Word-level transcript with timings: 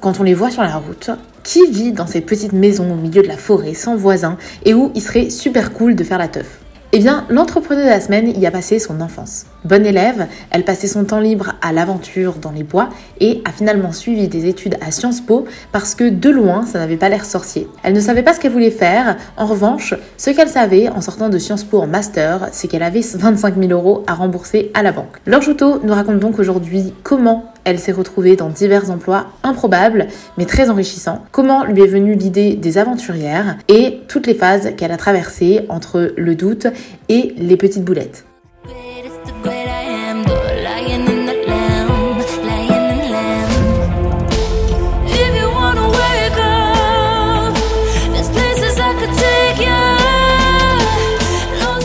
Quand 0.00 0.18
on 0.18 0.22
les 0.24 0.34
voit 0.34 0.50
sur 0.50 0.62
la 0.62 0.76
route, 0.76 1.10
qui 1.44 1.64
vit 1.70 1.92
dans 1.92 2.06
ces 2.06 2.20
petites 2.20 2.52
maisons 2.52 2.92
au 2.92 2.96
milieu 2.96 3.22
de 3.22 3.28
la 3.28 3.36
forêt 3.36 3.74
sans 3.74 3.94
voisins 3.94 4.36
et 4.64 4.74
où 4.74 4.90
il 4.94 5.00
serait 5.00 5.30
super 5.30 5.72
cool 5.72 5.94
de 5.94 6.02
faire 6.02 6.18
la 6.18 6.28
teuf? 6.28 6.60
Eh 6.92 6.98
bien, 6.98 7.24
l'entrepreneur 7.30 7.84
de 7.84 7.90
la 7.90 8.00
semaine 8.00 8.32
y 8.36 8.46
a 8.46 8.50
passé 8.50 8.80
son 8.80 9.00
enfance. 9.00 9.46
Bonne 9.64 9.86
élève, 9.86 10.26
elle 10.50 10.64
passait 10.64 10.88
son 10.88 11.04
temps 11.04 11.20
libre 11.20 11.52
à 11.62 11.72
l'aventure 11.72 12.34
dans 12.34 12.50
les 12.50 12.64
bois 12.64 12.88
et 13.20 13.42
a 13.44 13.52
finalement 13.52 13.92
suivi 13.92 14.26
des 14.26 14.46
études 14.48 14.76
à 14.84 14.90
Sciences 14.90 15.20
Po 15.20 15.44
parce 15.70 15.94
que 15.94 16.08
de 16.08 16.30
loin, 16.30 16.66
ça 16.66 16.80
n'avait 16.80 16.96
pas 16.96 17.08
l'air 17.08 17.24
sorcier. 17.24 17.68
Elle 17.84 17.92
ne 17.92 18.00
savait 18.00 18.24
pas 18.24 18.34
ce 18.34 18.40
qu'elle 18.40 18.50
voulait 18.50 18.72
faire. 18.72 19.16
En 19.36 19.46
revanche, 19.46 19.94
ce 20.16 20.30
qu'elle 20.30 20.48
savait 20.48 20.88
en 20.88 21.00
sortant 21.00 21.28
de 21.28 21.38
Sciences 21.38 21.62
Po 21.62 21.78
en 21.78 21.86
master, 21.86 22.48
c'est 22.50 22.66
qu'elle 22.66 22.82
avait 22.82 23.02
25 23.02 23.56
000 23.56 23.70
euros 23.70 24.02
à 24.08 24.14
rembourser 24.14 24.72
à 24.74 24.82
la 24.82 24.90
banque. 24.90 25.18
Laure 25.26 25.42
Joutot 25.42 25.78
nous 25.84 25.94
raconte 25.94 26.18
donc 26.18 26.40
aujourd'hui 26.40 26.92
comment 27.04 27.44
elle 27.64 27.78
s'est 27.78 27.92
retrouvée 27.92 28.36
dans 28.36 28.48
divers 28.48 28.90
emplois 28.90 29.26
improbables 29.42 30.06
mais 30.38 30.46
très 30.46 30.70
enrichissants. 30.70 31.24
Comment 31.32 31.64
lui 31.64 31.82
est 31.82 31.86
venue 31.86 32.14
l'idée 32.14 32.54
des 32.54 32.78
aventurières 32.78 33.56
et 33.68 34.00
toutes 34.08 34.26
les 34.26 34.34
phases 34.34 34.74
qu'elle 34.76 34.92
a 34.92 34.96
traversées 34.96 35.66
entre 35.68 36.12
le 36.16 36.34
doute 36.34 36.66
et 37.08 37.34
les 37.36 37.56
petites 37.56 37.84
boulettes. 37.84 38.24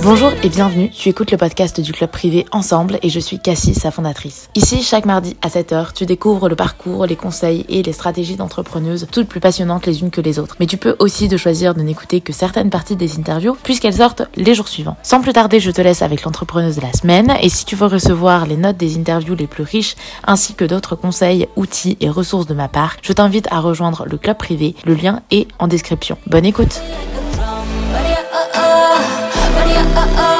Bonjour 0.06 0.32
et 0.44 0.50
bienvenue, 0.50 0.92
tu 0.92 1.10
écoutes 1.10 1.32
le 1.32 1.38
podcast 1.38 1.82
du 1.82 1.92
club 1.92 2.12
privé 2.12 2.46
Ensemble 2.52 3.00
et 3.02 3.10
je 3.10 3.20
suis 3.20 3.40
Cassie, 3.40 3.74
sa 3.74 3.90
fondatrice. 3.90 4.52
Ici, 4.54 4.84
chaque 4.84 5.08
mardi 5.08 5.36
à 5.42 5.48
7h, 5.48 5.94
tu 5.96 6.06
découvres 6.06 6.48
le 6.48 6.56
parcours, 6.56 7.08
les 7.08 7.16
conseils 7.16 7.66
et 7.70 7.82
les 7.82 7.92
stratégies 7.92 8.36
d'entrepreneuses, 8.36 9.08
toutes 9.12 9.28
plus 9.28 9.40
passionnantes 9.40 9.88
les 9.88 10.02
unes 10.02 10.12
que 10.12 10.22
les 10.22 10.38
autres. 10.38 10.58
Mais 10.60 10.68
tu 10.68 10.78
peux 10.78 10.96
aussi 11.00 11.28
de 11.28 11.38
choisir 11.38 11.74
de 11.74 11.82
n'écouter 11.82 12.22
que 12.22 12.34
certaines 12.34 12.70
parties 12.70 12.96
des 12.96 13.18
interviews 13.18 13.58
puisqu'elles 13.64 13.96
sortent 13.96 14.22
les 14.36 14.54
jours 14.54 14.68
suivants. 14.68 14.96
Sans 15.02 15.22
plus 15.22 15.34
tarder, 15.34 15.60
je 15.60 15.72
te 15.72 15.82
laisse 15.82 16.04
avec 16.04 16.22
l'entrepreneuse 16.22 16.76
de 16.76 16.82
la 16.82 16.94
semaine 16.94 17.36
et 17.42 17.50
si 17.50 17.66
tu 17.66 17.76
veux 17.76 17.88
recevoir 17.88 18.46
les 18.46 18.58
notes 18.58 18.78
des 18.78 19.00
interviews 19.00 19.34
les 19.34 19.48
plus 19.48 19.64
riches 19.64 19.96
ainsi 20.28 20.54
que 20.54 20.66
d'autres 20.66 20.96
conseils, 20.96 21.48
outils 21.56 21.98
et 22.00 22.12
ressources 22.12 22.46
de 22.46 22.54
ma 22.54 22.68
part, 22.68 22.98
je 23.02 23.12
t'invite 23.12 23.48
à 23.50 23.60
rejoindre 23.60 24.06
le 24.08 24.20
club 24.20 24.38
privé. 24.38 24.76
Le 24.86 24.94
lien 24.94 25.24
est 25.32 25.48
en 25.58 25.68
description. 25.68 26.20
Bonne 26.28 26.46
écoute! 26.46 26.80
yeah, 29.76 29.94
oh, 29.98 30.16
oh. 30.18 30.35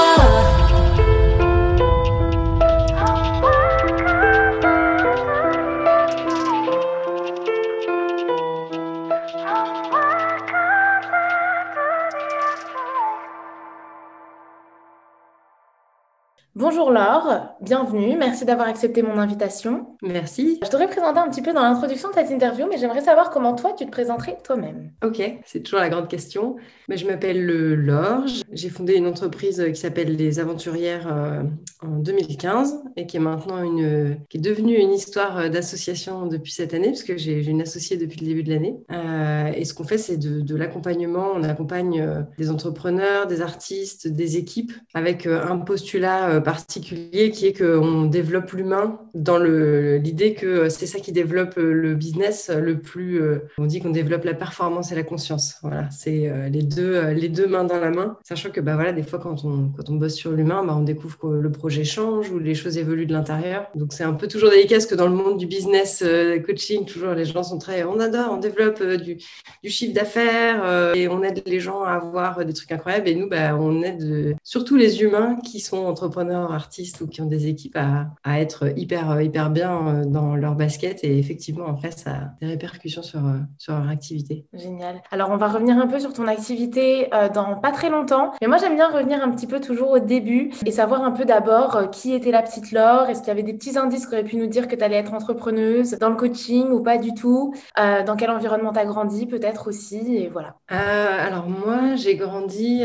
Bonjour 16.58 16.90
Laure, 16.90 17.54
bienvenue, 17.60 18.16
merci 18.18 18.46
d'avoir 18.46 18.70
accepté 18.70 19.02
mon 19.02 19.18
invitation. 19.18 19.88
Merci. 20.02 20.58
Je 20.64 20.70
t'aurais 20.70 20.88
présenté 20.88 21.20
un 21.20 21.28
petit 21.28 21.42
peu 21.42 21.52
dans 21.52 21.62
l'introduction 21.62 22.08
de 22.08 22.14
cette 22.14 22.32
interview, 22.32 22.66
mais 22.70 22.78
j'aimerais 22.78 23.02
savoir 23.02 23.30
comment 23.30 23.56
toi 23.56 23.74
tu 23.78 23.86
te 23.86 23.92
présenterais 23.92 24.38
toi-même. 24.42 24.92
Ok, 25.04 25.22
c'est 25.44 25.60
toujours 25.64 25.82
la 25.82 25.90
grande 25.90 26.08
question. 26.08 26.56
Mais 26.88 26.96
je 26.96 27.06
m'appelle 27.08 27.46
Laure, 27.46 28.24
j'ai 28.54 28.70
fondé 28.70 28.94
une 28.94 29.06
entreprise 29.06 29.66
qui 29.68 29.76
s'appelle 29.76 30.16
Les 30.16 30.40
Aventurières 30.40 31.12
euh, 31.12 31.44
en 31.82 31.98
2015 31.98 32.84
et 32.96 33.06
qui 33.06 33.18
est 33.18 33.20
maintenant 33.20 33.62
une, 33.62 34.18
qui 34.30 34.38
est 34.38 34.42
devenue 34.42 34.78
une 34.78 34.94
histoire 34.94 35.50
d'association 35.50 36.26
depuis 36.26 36.54
cette 36.54 36.74
année, 36.74 36.88
puisque 36.88 37.18
j'ai 37.18 37.46
une 37.46 37.64
associée 37.64 37.98
depuis 37.98 38.22
le 38.22 38.28
début 38.28 38.44
de 38.44 38.54
l'année. 38.54 38.78
Euh, 38.94 39.52
et 39.54 39.66
ce 39.66 39.74
qu'on 39.74 39.84
fait, 39.84 39.98
c'est 39.98 40.16
de, 40.16 40.40
de 40.40 40.56
l'accompagnement. 40.56 41.34
On 41.36 41.44
accompagne 41.44 42.00
euh, 42.00 42.22
des 42.38 42.50
entrepreneurs, 42.50 43.28
des 43.28 43.42
artistes, 43.42 44.08
des 44.08 44.38
équipes 44.38 44.72
avec 44.94 45.28
un 45.28 45.58
postulat 45.58 46.40
particulier 46.46 47.32
qui 47.32 47.48
est 47.48 47.54
qu'on 47.58 48.06
développe 48.06 48.52
l'humain 48.52 49.00
dans 49.14 49.40
l'idée 49.40 50.36
que 50.36 50.70
c'est 50.70 50.86
ça 50.86 51.00
qui 51.00 51.12
développe 51.12 51.56
le 51.58 51.96
business 51.96 52.50
le 52.50 52.80
plus. 52.80 53.22
Euh, 53.22 53.40
on 53.58 53.66
dit 53.66 53.82
qu'on 53.82 53.90
développe 53.90 54.24
la 54.24 54.36
performance 54.36 54.92
et 54.92 54.96
la 54.96 55.04
conscience. 55.04 55.56
Voilà, 55.62 55.90
c'est 55.90 56.30
euh, 56.30 56.48
les 56.48 56.62
deux, 56.62 56.96
euh, 56.96 57.14
les 57.14 57.30
deux 57.30 57.48
mains 57.48 57.64
dans 57.64 57.80
la 57.80 57.90
main. 57.90 58.18
Sachant 58.24 58.52
que 58.52 58.62
bah 58.62 58.76
voilà, 58.76 58.94
des 58.94 59.04
fois 59.04 59.20
quand 59.20 59.44
on 59.44 59.72
quand 59.76 59.90
on 59.90 59.96
bosse 59.96 60.14
sur 60.14 60.32
l'humain, 60.32 60.64
bah, 60.64 60.76
on 60.78 60.84
découvre 60.84 61.18
que 61.18 61.28
le 61.28 61.52
projet 61.52 61.84
change 61.84 62.30
ou 62.30 62.40
les 62.40 62.56
choses 62.56 62.78
évoluent 62.78 63.08
de 63.08 63.14
l'intérieur. 63.14 63.68
Donc 63.74 63.92
c'est 63.92 64.04
un 64.04 64.14
peu 64.14 64.28
toujours 64.28 64.52
délicat 64.52 64.76
parce 64.76 64.86
que 64.86 64.96
dans 64.96 65.08
le 65.08 65.16
monde 65.16 65.38
du 65.38 65.48
business 65.48 66.04
coaching, 66.46 66.86
toujours 66.86 67.14
les 67.14 67.26
gens 67.26 67.44
sont 67.44 67.58
très, 67.58 67.84
on 67.84 68.00
adore, 68.00 68.34
on 68.34 68.38
développe 68.38 68.84
du, 68.84 69.18
du 69.64 69.70
chiffre 69.70 69.94
d'affaires 69.94 70.94
et 70.96 71.08
on 71.08 71.24
aide 71.24 71.42
les 71.46 71.60
gens 71.60 71.82
à 71.82 71.94
avoir 71.94 72.46
des 72.46 72.54
trucs 72.54 72.72
incroyables. 72.72 73.10
Et 73.10 73.16
nous, 73.16 73.28
bah, 73.28 73.58
on 73.58 73.82
aide 73.82 74.36
surtout 74.44 74.76
les 74.76 75.02
humains 75.02 75.38
qui 75.44 75.60
sont 75.60 75.78
entrepreneurs 75.78 76.35
artistes 76.36 77.02
ou 77.02 77.08
qui 77.08 77.22
ont 77.22 77.26
des 77.26 77.48
équipes 77.48 77.78
à, 77.78 78.08
à, 78.24 78.40
être 78.40 78.78
hyper, 78.78 79.22
hyper 79.22 79.50
bien 79.50 79.88
euh, 79.88 80.06
dans 80.06 80.36
leur 80.36 80.56
basket. 80.56 81.04
Et 81.04 81.18
effectivement, 81.18 81.66
en 81.66 81.78
fait, 81.78 81.98
ça 81.98 82.12
a 82.12 82.22
des 82.42 82.48
répercussions 82.48 83.02
sur, 83.02 83.26
euh, 83.26 83.40
sur 83.58 83.74
leur 83.74 83.90
activité. 83.90 84.46
Génial. 84.54 85.02
Alors, 85.12 85.30
on 85.32 85.38
va 85.38 85.48
revenir 85.48 85.78
un 85.78 85.88
peu 85.88 86.00
sur 86.00 86.14
ton 86.14 86.28
activité 86.28 87.14
euh, 87.14 87.30
dans 87.30 87.56
pas 87.56 87.72
très 87.72 87.90
longtemps. 87.90 88.32
Mais 88.42 88.48
moi, 88.48 88.58
j'aime 88.58 88.76
bien 88.76 88.90
revenir 88.90 89.24
un 89.24 89.32
petit 89.32 89.48
peu 89.48 89.60
toujours 89.60 89.92
au 89.92 90.00
début 90.00 90.52
et 90.66 90.72
savoir 90.72 91.04
un 91.04 91.12
peu 91.12 91.26
d'abord 91.26 91.90
qui 91.92 92.14
était 92.14 92.32
la 92.32 92.42
petite 92.42 92.72
Laure. 92.72 93.10
Est-ce 93.10 93.20
qu'il 93.20 93.30
y 93.30 93.32
avait 93.32 93.44
des 93.44 93.54
petits 93.54 93.78
indices 93.78 94.08
qui 94.08 94.14
auraient 94.14 94.24
pu 94.24 94.38
nous 94.38 94.48
dire 94.48 94.68
que 94.68 94.76
tu 94.76 94.84
allais 94.84 94.98
être 94.98 95.14
entrepreneuse 95.14 95.98
dans 96.00 96.10
le 96.10 96.16
coaching 96.16 96.68
ou 96.70 96.82
pas 96.82 96.98
du 96.98 97.14
tout? 97.14 97.54
Dans 97.78 98.16
quel 98.16 98.30
environnement 98.30 98.74
tu 98.74 98.80
as 98.80 98.86
grandi 98.86 99.26
peut-être 99.26 99.68
aussi? 99.68 100.16
Et 100.16 100.30
voilà. 100.30 100.56
alors, 100.70 101.48
moi, 101.48 101.96
j'ai 101.96 102.16
grandi 102.16 102.84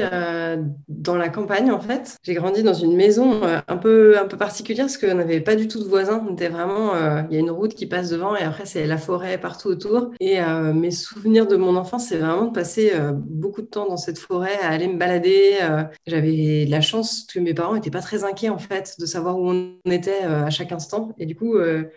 dans 0.88 1.16
la 1.16 1.28
campagne 1.28 1.70
en 1.70 1.80
fait. 1.80 2.16
J'ai 2.22 2.34
grandi 2.34 2.62
dans 2.62 2.74
une 2.74 2.96
maison 2.96 3.39
euh, 3.42 3.60
un 3.68 3.76
peu, 3.76 4.18
un 4.18 4.26
peu 4.26 4.36
particulière 4.36 4.86
parce 4.86 4.98
qu'on 4.98 5.14
n'avait 5.14 5.40
pas 5.40 5.56
du 5.56 5.68
tout 5.68 5.82
de 5.82 5.88
voisins. 5.88 6.24
On 6.28 6.32
était 6.32 6.48
vraiment, 6.48 6.94
euh, 6.94 7.22
il 7.30 7.34
y 7.34 7.36
a 7.36 7.40
une 7.40 7.50
route 7.50 7.74
qui 7.74 7.86
passe 7.86 8.10
devant 8.10 8.36
et 8.36 8.42
après 8.42 8.66
c'est 8.66 8.86
la 8.86 8.98
forêt 8.98 9.38
partout 9.38 9.68
autour. 9.68 10.10
Et 10.20 10.40
euh, 10.40 10.72
mes 10.72 10.90
souvenirs 10.90 11.46
de 11.46 11.56
mon 11.56 11.76
enfance, 11.76 12.08
c'est 12.08 12.18
vraiment 12.18 12.46
de 12.46 12.52
passer 12.52 12.92
beaucoup 13.14 13.62
de 13.62 13.66
temps 13.66 13.88
dans 13.88 13.96
cette 13.96 14.18
forêt, 14.18 14.58
à 14.62 14.68
aller 14.68 14.88
me 14.88 14.98
balader. 14.98 15.58
J'avais 16.06 16.66
la 16.68 16.80
chance 16.80 17.26
que 17.32 17.38
mes 17.38 17.54
parents 17.54 17.74
n'étaient 17.74 17.90
pas 17.90 18.00
très 18.00 18.24
inquiets 18.24 18.48
en 18.48 18.58
fait 18.58 18.96
de 18.98 19.06
savoir 19.06 19.38
où 19.38 19.50
on 19.50 19.90
était 19.90 20.22
à 20.22 20.50
chaque 20.50 20.72
instant. 20.72 21.12
Et 21.18 21.26
du 21.26 21.34
coup, 21.34 21.56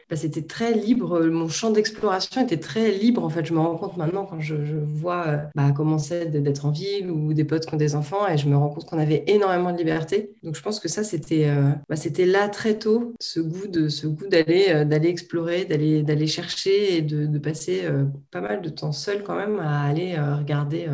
bah, 0.10 0.16
c'était 0.16 0.44
très 0.44 0.74
libre. 0.74 1.22
Mon 1.22 1.48
champ 1.48 1.72
d'exploration 1.72 2.42
était 2.42 2.60
très 2.60 2.92
libre 2.92 3.24
en 3.24 3.30
fait. 3.30 3.46
Je 3.46 3.54
me 3.54 3.60
rends 3.60 3.76
compte 3.76 3.98
maintenant 3.98 4.26
quand 4.26 4.40
je, 4.40 4.56
vois 4.84 5.26
bah, 5.56 5.72
comment 5.76 5.98
c'est 5.98 6.26
d'être 6.26 6.66
en 6.66 6.72
ville 6.72 7.10
ou 7.12 7.34
des 7.34 7.44
potes 7.44 7.66
qui 7.66 7.74
ont 7.74 7.78
des 7.78 7.96
enfants 7.96 8.28
et 8.28 8.38
je 8.38 8.48
me 8.48 8.56
rends 8.56 8.70
compte 8.70 8.86
qu'on 8.86 9.00
avait 9.00 9.24
énormément 9.28 9.72
de 9.72 9.78
liberté. 9.78 10.34
Donc 10.44 10.56
je 10.56 10.62
pense 10.62 10.80
que 10.80 10.88
ça, 10.88 11.04
c'était 11.04 11.33
euh, 11.42 11.70
bah, 11.90 11.96
c'était 11.96 12.26
là 12.26 12.50
très 12.50 12.78
tôt 12.78 13.14
ce 13.20 13.40
goût 13.40 13.68
de 13.68 13.90
ce 13.90 14.08
goût 14.08 14.28
d'aller 14.28 14.68
euh, 14.70 14.86
d'aller 14.86 15.10
explorer, 15.10 15.66
d'aller 15.66 16.04
d'aller 16.04 16.28
chercher 16.28 16.98
et 16.98 17.02
de, 17.02 17.38
passer 17.38 17.82
euh, 17.84 18.06
pas 18.32 18.42
mal 18.42 18.62
de 18.62 18.70
temps 18.70 18.92
seul 18.92 19.22
quand 19.24 19.36
même 19.36 19.60
à 19.60 19.84
aller 19.84 20.16
regarder 20.18 20.88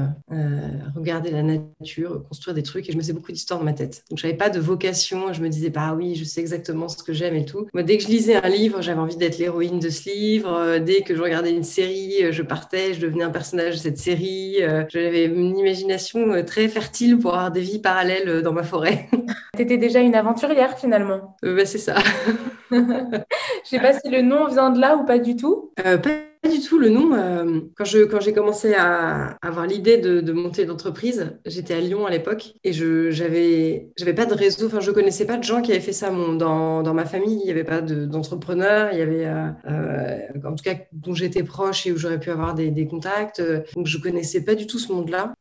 regarder 0.95 1.31
la 1.31 1.43
nature, 1.43 2.23
construire 2.27 2.55
des 2.55 2.63
trucs 2.63 2.89
et 2.89 2.91
je 2.91 2.97
me 2.97 3.01
faisais 3.01 3.13
beaucoup 3.13 3.31
d'histoires 3.31 3.59
dans 3.59 3.65
ma 3.65 3.73
tête. 3.73 4.03
Donc 4.09 4.19
j'avais 4.19 4.33
pas 4.33 4.49
de 4.49 4.59
vocation, 4.59 5.31
je 5.33 5.41
me 5.41 5.49
disais 5.49 5.69
bah 5.69 5.93
oui, 5.95 6.15
je 6.15 6.23
sais 6.23 6.41
exactement 6.41 6.87
ce 6.87 7.03
que 7.03 7.13
j'aime 7.13 7.35
et 7.35 7.45
tout. 7.45 7.67
Moi 7.73 7.83
dès 7.83 7.97
que 7.97 8.03
je 8.03 8.09
lisais 8.09 8.35
un 8.35 8.49
livre, 8.49 8.81
j'avais 8.81 8.99
envie 8.99 9.17
d'être 9.17 9.37
l'héroïne 9.37 9.79
de 9.79 9.89
ce 9.89 10.09
livre, 10.09 10.79
dès 10.79 11.01
que 11.01 11.15
je 11.15 11.21
regardais 11.21 11.51
une 11.51 11.63
série, 11.63 12.31
je 12.31 12.41
partais, 12.41 12.93
je 12.93 13.01
devenais 13.01 13.23
un 13.23 13.29
personnage 13.29 13.75
de 13.75 13.79
cette 13.79 13.99
série, 13.99 14.57
j'avais 14.89 15.25
une 15.25 15.57
imagination 15.57 16.43
très 16.43 16.67
fertile 16.67 17.17
pour 17.19 17.33
avoir 17.33 17.51
des 17.51 17.61
vies 17.61 17.79
parallèles 17.79 18.41
dans 18.41 18.53
ma 18.53 18.63
forêt. 18.63 19.07
Tu 19.59 19.63
étais 19.63 19.77
déjà 19.77 19.99
une 19.99 20.15
aventurière 20.29 20.77
finalement. 20.77 21.35
Euh, 21.43 21.55
bah, 21.55 21.65
c'est 21.65 21.77
ça. 21.77 21.95
Je 22.71 22.79
sais 23.63 23.79
pas 23.79 23.93
si 23.93 24.09
le 24.09 24.21
nom 24.21 24.47
vient 24.47 24.69
de 24.69 24.79
là 24.79 24.95
ou 24.95 25.05
pas 25.05 25.19
du 25.19 25.35
tout. 25.35 25.71
Euh, 25.85 25.97
pas 25.97 26.28
du 26.47 26.61
tout 26.61 26.79
le 26.79 26.89
nom. 26.89 27.13
Euh, 27.13 27.59
quand 27.75 27.83
j'ai 27.85 28.33
commencé 28.33 28.73
à 28.73 29.37
avoir 29.41 29.67
l'idée 29.67 29.97
de, 29.97 30.31
monter 30.31 30.63
l'entreprise, 30.63 31.37
j'étais 31.45 31.73
à 31.73 31.81
Lyon 31.81 32.05
à 32.05 32.11
l'époque 32.11 32.53
et 32.63 32.71
je 32.71 33.11
j'avais 33.11 34.13
pas 34.15 34.25
de 34.25 34.33
réseau. 34.33 34.67
Enfin, 34.67 34.79
je 34.79 34.91
connaissais 34.91 35.25
pas 35.25 35.37
de 35.37 35.43
gens 35.43 35.61
qui 35.61 35.71
avaient 35.71 35.81
fait 35.81 35.91
ça. 35.91 36.09
Dans, 36.09 36.93
ma 36.93 37.05
famille, 37.05 37.39
il 37.43 37.47
y 37.47 37.51
avait 37.51 37.63
pas 37.63 37.81
d'entrepreneurs. 37.81 38.89
il 38.93 38.99
y 38.99 39.01
avait 39.01 39.25
euh, 39.25 39.49
euh, 39.69 40.47
en 40.47 40.55
tout 40.55 40.63
cas 40.63 40.75
dont 40.93 41.13
j'étais 41.13 41.43
proche 41.43 41.85
et 41.87 41.91
où 41.91 41.97
j'aurais 41.97 42.19
pu 42.19 42.31
avoir 42.31 42.53
des, 42.53 42.87
contacts. 42.87 43.43
Donc 43.75 43.87
je 43.87 43.97
connaissais 43.97 44.41
pas 44.41 44.55
du 44.55 44.65
tout 44.65 44.79
ce 44.79 44.91
monde-là. 44.93 45.33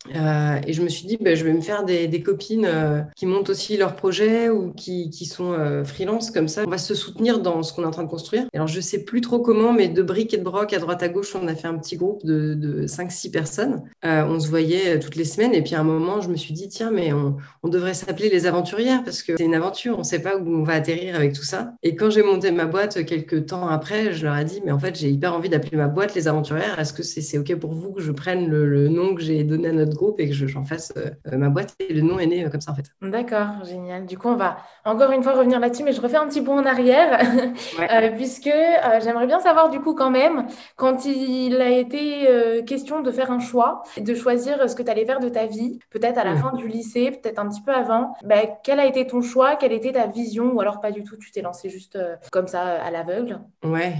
et 0.66 0.72
je 0.72 0.82
me 0.82 0.88
suis 0.88 1.06
dit, 1.06 1.16
ben, 1.20 1.36
je 1.36 1.44
vais 1.44 1.52
me 1.52 1.60
faire 1.60 1.84
des, 1.84 2.22
copines 2.22 2.68
qui 3.14 3.26
montent 3.26 3.50
aussi 3.50 3.76
leurs 3.76 3.94
projets 3.94 4.48
ou 4.48 4.72
qui, 4.72 5.12
sont 5.26 5.54
freelance 5.84 6.30
comme 6.30 6.48
ça. 6.48 6.64
On 6.66 6.70
va 6.70 6.78
se 6.78 6.94
soutenir 6.94 7.38
dans 7.38 7.62
ce 7.62 7.72
qu'on 7.72 7.82
est 7.82 7.86
en 7.86 7.92
train 7.92 8.02
de 8.02 8.08
construire. 8.08 8.46
alors 8.52 8.66
je 8.66 8.80
sais 8.80 9.04
plus 9.04 9.20
trop 9.20 9.38
comment, 9.38 9.72
mais 9.72 9.88
de 9.88 10.02
briques 10.02 10.34
et 10.34 10.38
de 10.38 10.42
broc 10.42 10.72
à 10.72 10.78
droite 10.78 10.87
à 10.94 11.08
gauche, 11.08 11.34
on 11.34 11.46
a 11.48 11.54
fait 11.54 11.68
un 11.68 11.76
petit 11.78 11.96
groupe 11.96 12.24
de, 12.24 12.54
de 12.54 12.86
5-6 12.86 13.30
personnes. 13.30 13.82
on 14.02 14.40
se 14.40 14.48
voyait 14.48 14.98
toutes 14.98 15.16
les 15.16 15.24
semaines. 15.24 15.54
Et 15.54 15.62
puis 15.62 15.74
à 15.74 15.80
un 15.80 15.84
moment, 15.84 16.20
je 16.20 16.28
me 16.28 16.36
suis 16.36 16.54
dit, 16.54 16.68
tiens, 16.68 16.90
mais 16.90 17.12
on, 17.12 17.36
on 17.62 17.68
devrait 17.68 17.94
s'appeler 17.94 18.28
les 18.28 18.46
aventurières 18.46 19.02
parce 19.04 19.22
que 19.22 19.36
c'est 19.36 19.44
une 19.44 19.54
aventure, 19.54 19.96
on 19.96 20.00
ne 20.00 20.04
sait 20.04 20.22
pas 20.22 20.36
où 20.36 20.48
on 20.48 20.62
va 20.62 20.74
atterrir 20.74 21.14
avec 21.14 21.32
tout 21.32 21.42
ça. 21.42 21.72
Et 21.82 21.96
quand 21.96 22.10
j'ai 22.10 22.22
monté 22.22 22.50
ma 22.50 22.66
boîte 22.66 23.04
quelques 23.04 23.46
temps 23.46 23.68
après, 23.68 24.12
je 24.12 24.24
leur 24.24 24.36
ai 24.36 24.44
dit, 24.44 24.60
mais 24.64 24.72
en 24.72 24.78
fait, 24.78 24.96
j'ai 24.96 25.10
hyper 25.10 25.34
envie 25.34 25.48
d'appeler 25.48 25.76
ma 25.76 25.88
boîte 25.88 26.14
les 26.14 26.28
aventurières. 26.28 26.78
Est-ce 26.78 26.92
que 26.92 27.02
c'est 27.02 27.38
OK 27.38 27.54
pour 27.56 27.72
vous 27.72 27.92
que 27.92 28.00
je 28.00 28.12
prenne 28.12 28.48
le, 28.48 28.88
nom 28.88 29.14
que 29.14 29.22
j'ai 29.22 29.44
donné 29.44 29.68
à 29.68 29.72
notre 29.72 29.94
groupe 29.94 30.20
et 30.20 30.28
que 30.28 30.34
j'en 30.34 30.64
fasse 30.64 30.92
ma 31.30 31.48
boîte? 31.48 31.74
Et 31.80 31.92
le 31.92 32.00
nom 32.00 32.18
est 32.18 32.26
né 32.26 32.48
comme 32.50 32.60
ça, 32.60 32.72
en 32.72 32.74
fait. 32.74 32.90
D'accord, 33.02 33.64
génial. 33.64 34.06
Du 34.06 34.18
coup, 34.18 34.28
on 34.28 34.36
va 34.36 34.58
encore 34.84 35.10
une 35.12 35.22
fois 35.22 35.32
revenir 35.32 35.60
là-dessus, 35.60 35.82
mais 35.82 35.92
je 35.92 36.00
refais 36.00 36.16
un 36.16 36.26
petit 36.26 36.40
bond 36.40 36.58
en 36.58 36.64
arrière, 36.64 37.20
euh, 37.80 38.10
puisque 38.16 38.46
euh, 38.46 39.00
j'aimerais 39.02 39.26
bien 39.26 39.40
savoir 39.40 39.70
du 39.70 39.80
coup 39.80 39.94
quand 39.94 40.10
même, 40.10 40.46
quand 40.78 41.04
il 41.04 41.60
a 41.60 41.70
été 41.70 42.28
euh, 42.28 42.62
question 42.62 43.02
de 43.02 43.10
faire 43.10 43.32
un 43.32 43.40
choix, 43.40 43.82
de 43.98 44.14
choisir 44.14 44.70
ce 44.70 44.76
que 44.76 44.82
tu 44.82 44.90
allais 44.90 45.04
faire 45.04 45.18
de 45.18 45.28
ta 45.28 45.44
vie, 45.46 45.80
peut-être 45.90 46.18
à 46.18 46.24
la 46.24 46.36
fin 46.36 46.54
du 46.54 46.68
lycée, 46.68 47.10
peut-être 47.10 47.40
un 47.40 47.48
petit 47.48 47.62
peu 47.62 47.72
avant, 47.72 48.14
bah, 48.24 48.42
quel 48.62 48.78
a 48.78 48.86
été 48.86 49.06
ton 49.06 49.20
choix, 49.20 49.56
quelle 49.56 49.72
était 49.72 49.92
ta 49.92 50.06
vision, 50.06 50.52
ou 50.52 50.60
alors 50.60 50.80
pas 50.80 50.92
du 50.92 51.02
tout, 51.02 51.16
tu 51.16 51.32
t'es 51.32 51.42
lancé 51.42 51.68
juste 51.68 51.98
comme 52.30 52.46
ça 52.46 52.62
à 52.62 52.90
l'aveugle? 52.92 53.40
Ouais, 53.64 53.92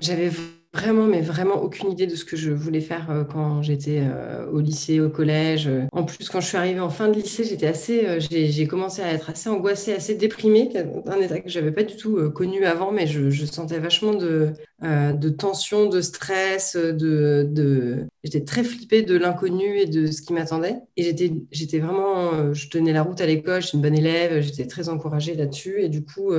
j'avais 0.00 0.30
vraiment, 0.74 1.06
mais 1.06 1.20
vraiment 1.20 1.62
aucune 1.62 1.92
idée 1.92 2.06
de 2.06 2.16
ce 2.16 2.24
que 2.24 2.36
je 2.36 2.50
voulais 2.50 2.80
faire 2.80 3.10
euh, 3.10 3.24
quand 3.24 3.62
j'étais 3.62 4.02
euh, 4.02 4.44
au 4.50 4.58
lycée, 4.58 5.00
au 5.00 5.08
collège. 5.08 5.70
En 5.92 6.02
plus, 6.02 6.28
quand 6.28 6.40
je 6.40 6.48
suis 6.48 6.56
arrivée 6.56 6.80
en 6.80 6.90
fin 6.90 7.08
de 7.08 7.14
lycée, 7.14 7.44
j'étais 7.44 7.68
assez, 7.68 8.06
euh, 8.06 8.18
j'ai 8.20 8.66
commencé 8.66 9.00
à 9.00 9.12
être 9.12 9.30
assez 9.30 9.48
angoissée, 9.48 9.94
assez 9.94 10.16
déprimée, 10.16 10.70
un 11.06 11.20
état 11.20 11.40
que 11.40 11.48
j'avais 11.48 11.70
pas 11.70 11.84
du 11.84 11.96
tout 11.96 12.30
connu 12.32 12.64
avant, 12.64 12.90
mais 12.90 13.06
je, 13.06 13.30
je 13.30 13.46
sentais 13.46 13.78
vachement 13.78 14.14
de, 14.14 14.52
de 14.84 15.28
tension, 15.28 15.88
de 15.88 16.00
stress, 16.00 16.76
de, 16.76 18.06
j'étais 18.22 18.44
très 18.44 18.64
flippée 18.64 19.02
de 19.02 19.16
l'inconnu 19.16 19.78
et 19.78 19.86
de 19.86 20.06
ce 20.06 20.22
qui 20.22 20.32
m'attendait. 20.32 20.76
Et 20.96 21.04
j'étais, 21.04 21.32
j'étais 21.50 21.78
vraiment, 21.78 22.52
je 22.52 22.68
tenais 22.68 22.92
la 22.92 23.02
route 23.02 23.20
à 23.20 23.26
l'école, 23.26 23.62
j'étais 23.62 23.76
une 23.76 23.82
bonne 23.82 23.96
élève, 23.96 24.42
j'étais 24.42 24.66
très 24.66 24.88
encouragée 24.88 25.34
là-dessus, 25.34 25.80
et 25.80 25.88
du 25.88 26.04
coup, 26.04 26.32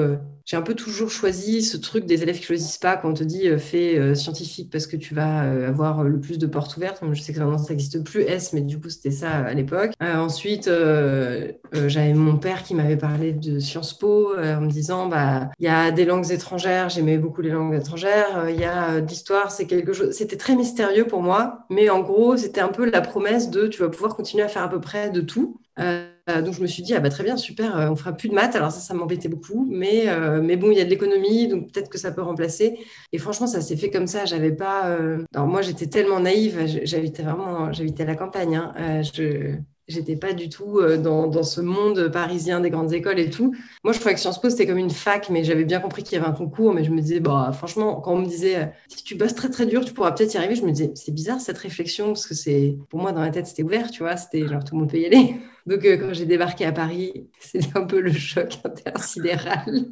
j'ai 0.46 0.58
un 0.58 0.62
peu 0.62 0.76
toujours 0.76 1.10
choisi 1.10 1.62
ce 1.62 1.78
truc 1.78 2.06
des 2.06 2.24
élèves 2.24 2.38
qui 2.38 2.46
choisissent 2.46 2.78
pas 2.78 2.98
quand 2.98 3.10
on 3.10 3.14
te 3.14 3.24
dit 3.24 3.48
fais 3.58 4.16
scientifique 4.16 4.70
parce 4.72 4.88
que 4.88 4.96
tu 4.96 5.14
vas 5.14 5.44
euh, 5.44 5.68
avoir 5.68 6.04
le 6.04 6.20
plus 6.20 6.38
de 6.38 6.48
portes 6.48 6.76
ouvertes. 6.78 7.02
Je 7.12 7.22
sais 7.22 7.34
que 7.34 7.40
maintenant 7.40 7.58
ça 7.58 7.70
n'existe 7.70 8.04
plus 8.04 8.22
S, 8.22 8.54
mais 8.54 8.62
du 8.62 8.80
coup 8.80 8.90
c'était 8.90 9.12
ça 9.12 9.32
à 9.32 9.54
l'époque. 9.54 9.92
Euh, 10.02 10.16
ensuite, 10.18 10.68
euh, 10.68 11.52
j'avais 11.74 12.14
mon 12.14 12.38
père 12.38 12.64
qui 12.64 12.76
m'avait 12.76 12.98
parlé 12.98 13.34
de 13.34 13.60
Sciences 13.60 13.98
Po 13.98 14.36
en 14.38 14.62
me 14.62 14.70
disant 14.70 15.08
bah 15.08 15.50
il 15.60 15.66
y 15.66 15.70
a 15.70 15.92
des 15.92 16.06
langues 16.06 16.32
étrangères, 16.32 16.90
j'aimais 16.90 17.18
beaucoup 17.18 17.42
les 17.42 17.50
langues 17.50 17.76
étrangères. 17.76 18.35
Il 18.50 18.60
y 18.60 18.66
a 18.66 19.02
d'histoire, 19.02 19.52
c'est 19.52 19.68
quelque 19.68 19.94
chose. 19.94 20.12
C'était 20.12 20.38
très 20.38 20.56
mystérieux 20.56 21.06
pour 21.06 21.22
moi, 21.22 21.66
mais 21.70 21.90
en 21.90 22.02
gros 22.02 22.38
c'était 22.38 22.62
un 22.62 22.70
peu 22.70 22.90
la 22.90 23.02
promesse 23.02 23.50
de 23.50 23.68
tu 23.68 23.82
vas 23.82 23.90
pouvoir 23.90 24.16
continuer 24.16 24.44
à 24.44 24.48
faire 24.48 24.64
à 24.64 24.70
peu 24.70 24.82
près 24.82 25.10
de 25.10 25.22
tout. 25.22 25.60
Euh, 25.80 26.42
donc 26.42 26.54
je 26.56 26.62
me 26.62 26.68
suis 26.68 26.82
dit, 26.84 26.94
ah 26.96 27.00
bah 27.00 27.10
très 27.10 27.24
bien, 27.24 27.38
super, 27.38 27.78
euh, 27.78 27.90
on 27.90 27.96
fera 27.96 28.14
plus 28.14 28.30
de 28.30 28.34
maths. 28.34 28.56
Alors 28.56 28.72
ça, 28.72 28.80
ça 28.80 28.94
m'embêtait 28.94 29.28
beaucoup, 29.30 29.68
mais, 29.70 30.08
euh, 30.10 30.42
mais 30.42 30.58
bon, 30.58 30.72
il 30.72 30.78
y 30.78 30.82
a 30.82 30.86
de 30.86 30.90
l'économie, 30.90 31.48
donc 31.48 31.72
peut-être 31.72 31.90
que 31.90 31.98
ça 31.98 32.12
peut 32.12 32.22
remplacer. 32.22 32.80
Et 33.12 33.18
franchement, 33.18 33.48
ça 33.48 33.62
s'est 33.62 33.78
fait 33.78 33.92
comme 33.92 34.08
ça. 34.08 34.26
J'avais 34.26 34.52
pas. 34.52 34.98
Alors 35.34 35.48
moi, 35.48 35.62
j'étais 35.62 35.88
tellement 35.88 36.20
naïve. 36.20 36.66
J'habitais 36.84 37.24
vraiment, 37.24 37.72
j'habitais 37.74 38.04
à 38.04 38.08
la 38.08 38.16
campagne. 38.16 38.56
Hein. 38.56 39.02
je 39.04 39.58
J'étais 39.88 40.16
pas 40.16 40.34
du 40.34 40.50
tout 40.50 40.82
dans, 40.98 41.28
dans, 41.28 41.44
ce 41.44 41.62
monde 41.62 42.10
parisien 42.12 42.60
des 42.60 42.72
grandes 42.72 42.92
écoles 42.92 43.20
et 43.20 43.30
tout. 43.30 43.56
Moi, 43.84 43.94
je 43.94 44.00
croyais 44.00 44.16
que 44.16 44.22
Sciences 44.22 44.42
Po, 44.42 44.50
c'était 44.50 44.66
comme 44.66 44.80
une 44.80 44.90
fac, 44.90 45.30
mais 45.30 45.44
j'avais 45.44 45.64
bien 45.64 45.80
compris 45.80 46.02
qu'il 46.02 46.18
y 46.18 46.22
avait 46.22 46.28
un 46.28 46.34
concours. 46.34 46.74
Mais 46.74 46.84
je 46.84 46.90
me 46.90 47.00
disais, 47.02 47.20
bah, 47.20 47.52
franchement, 47.54 48.02
quand 48.02 48.14
on 48.14 48.18
me 48.18 48.26
disait, 48.26 48.72
si 48.88 49.04
tu 49.04 49.14
bosses 49.14 49.36
très, 49.36 49.50
très 49.50 49.68
dur, 49.68 49.86
tu 49.86 49.94
pourras 49.94 50.12
peut-être 50.12 50.34
y 50.34 50.38
arriver, 50.38 50.56
je 50.56 50.64
me 50.64 50.72
disais, 50.72 50.92
c'est 50.96 51.12
bizarre 51.14 51.40
cette 51.40 51.60
réflexion, 51.60 52.08
parce 52.08 52.26
que 52.26 52.34
c'est, 52.34 52.78
pour 52.90 53.00
moi, 53.00 53.12
dans 53.12 53.22
la 53.22 53.30
tête, 53.30 53.46
c'était 53.46 53.64
ouvert, 53.64 53.92
tu 53.92 54.02
vois, 54.02 54.18
c'était 54.18 54.48
genre 54.48 54.64
tout 54.64 54.74
le 54.74 54.82
monde 54.82 54.90
peut 54.90 54.98
y 54.98 55.06
aller. 55.06 55.36
Donc, 55.68 55.86
euh, 55.86 55.98
quand 55.98 56.14
j'ai 56.14 56.26
débarqué 56.26 56.66
à 56.66 56.72
Paris, 56.72 57.28
c'était 57.40 57.78
un 57.78 57.84
peu 57.84 58.00
le 58.00 58.12
choc 58.12 58.60
intersidéral. 58.64 59.66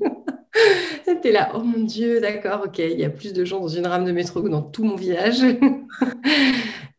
C'était 1.05 1.31
là, 1.31 1.51
oh 1.55 1.63
mon 1.63 1.83
Dieu, 1.83 2.21
d'accord, 2.21 2.61
ok, 2.65 2.77
il 2.77 2.99
y 2.99 3.03
a 3.03 3.09
plus 3.09 3.33
de 3.33 3.43
gens 3.43 3.59
dans 3.59 3.67
une 3.67 3.87
rame 3.87 4.05
de 4.05 4.11
métro 4.11 4.43
que 4.43 4.49
dans 4.49 4.61
tout 4.61 4.83
mon 4.83 4.95
village. 4.95 5.43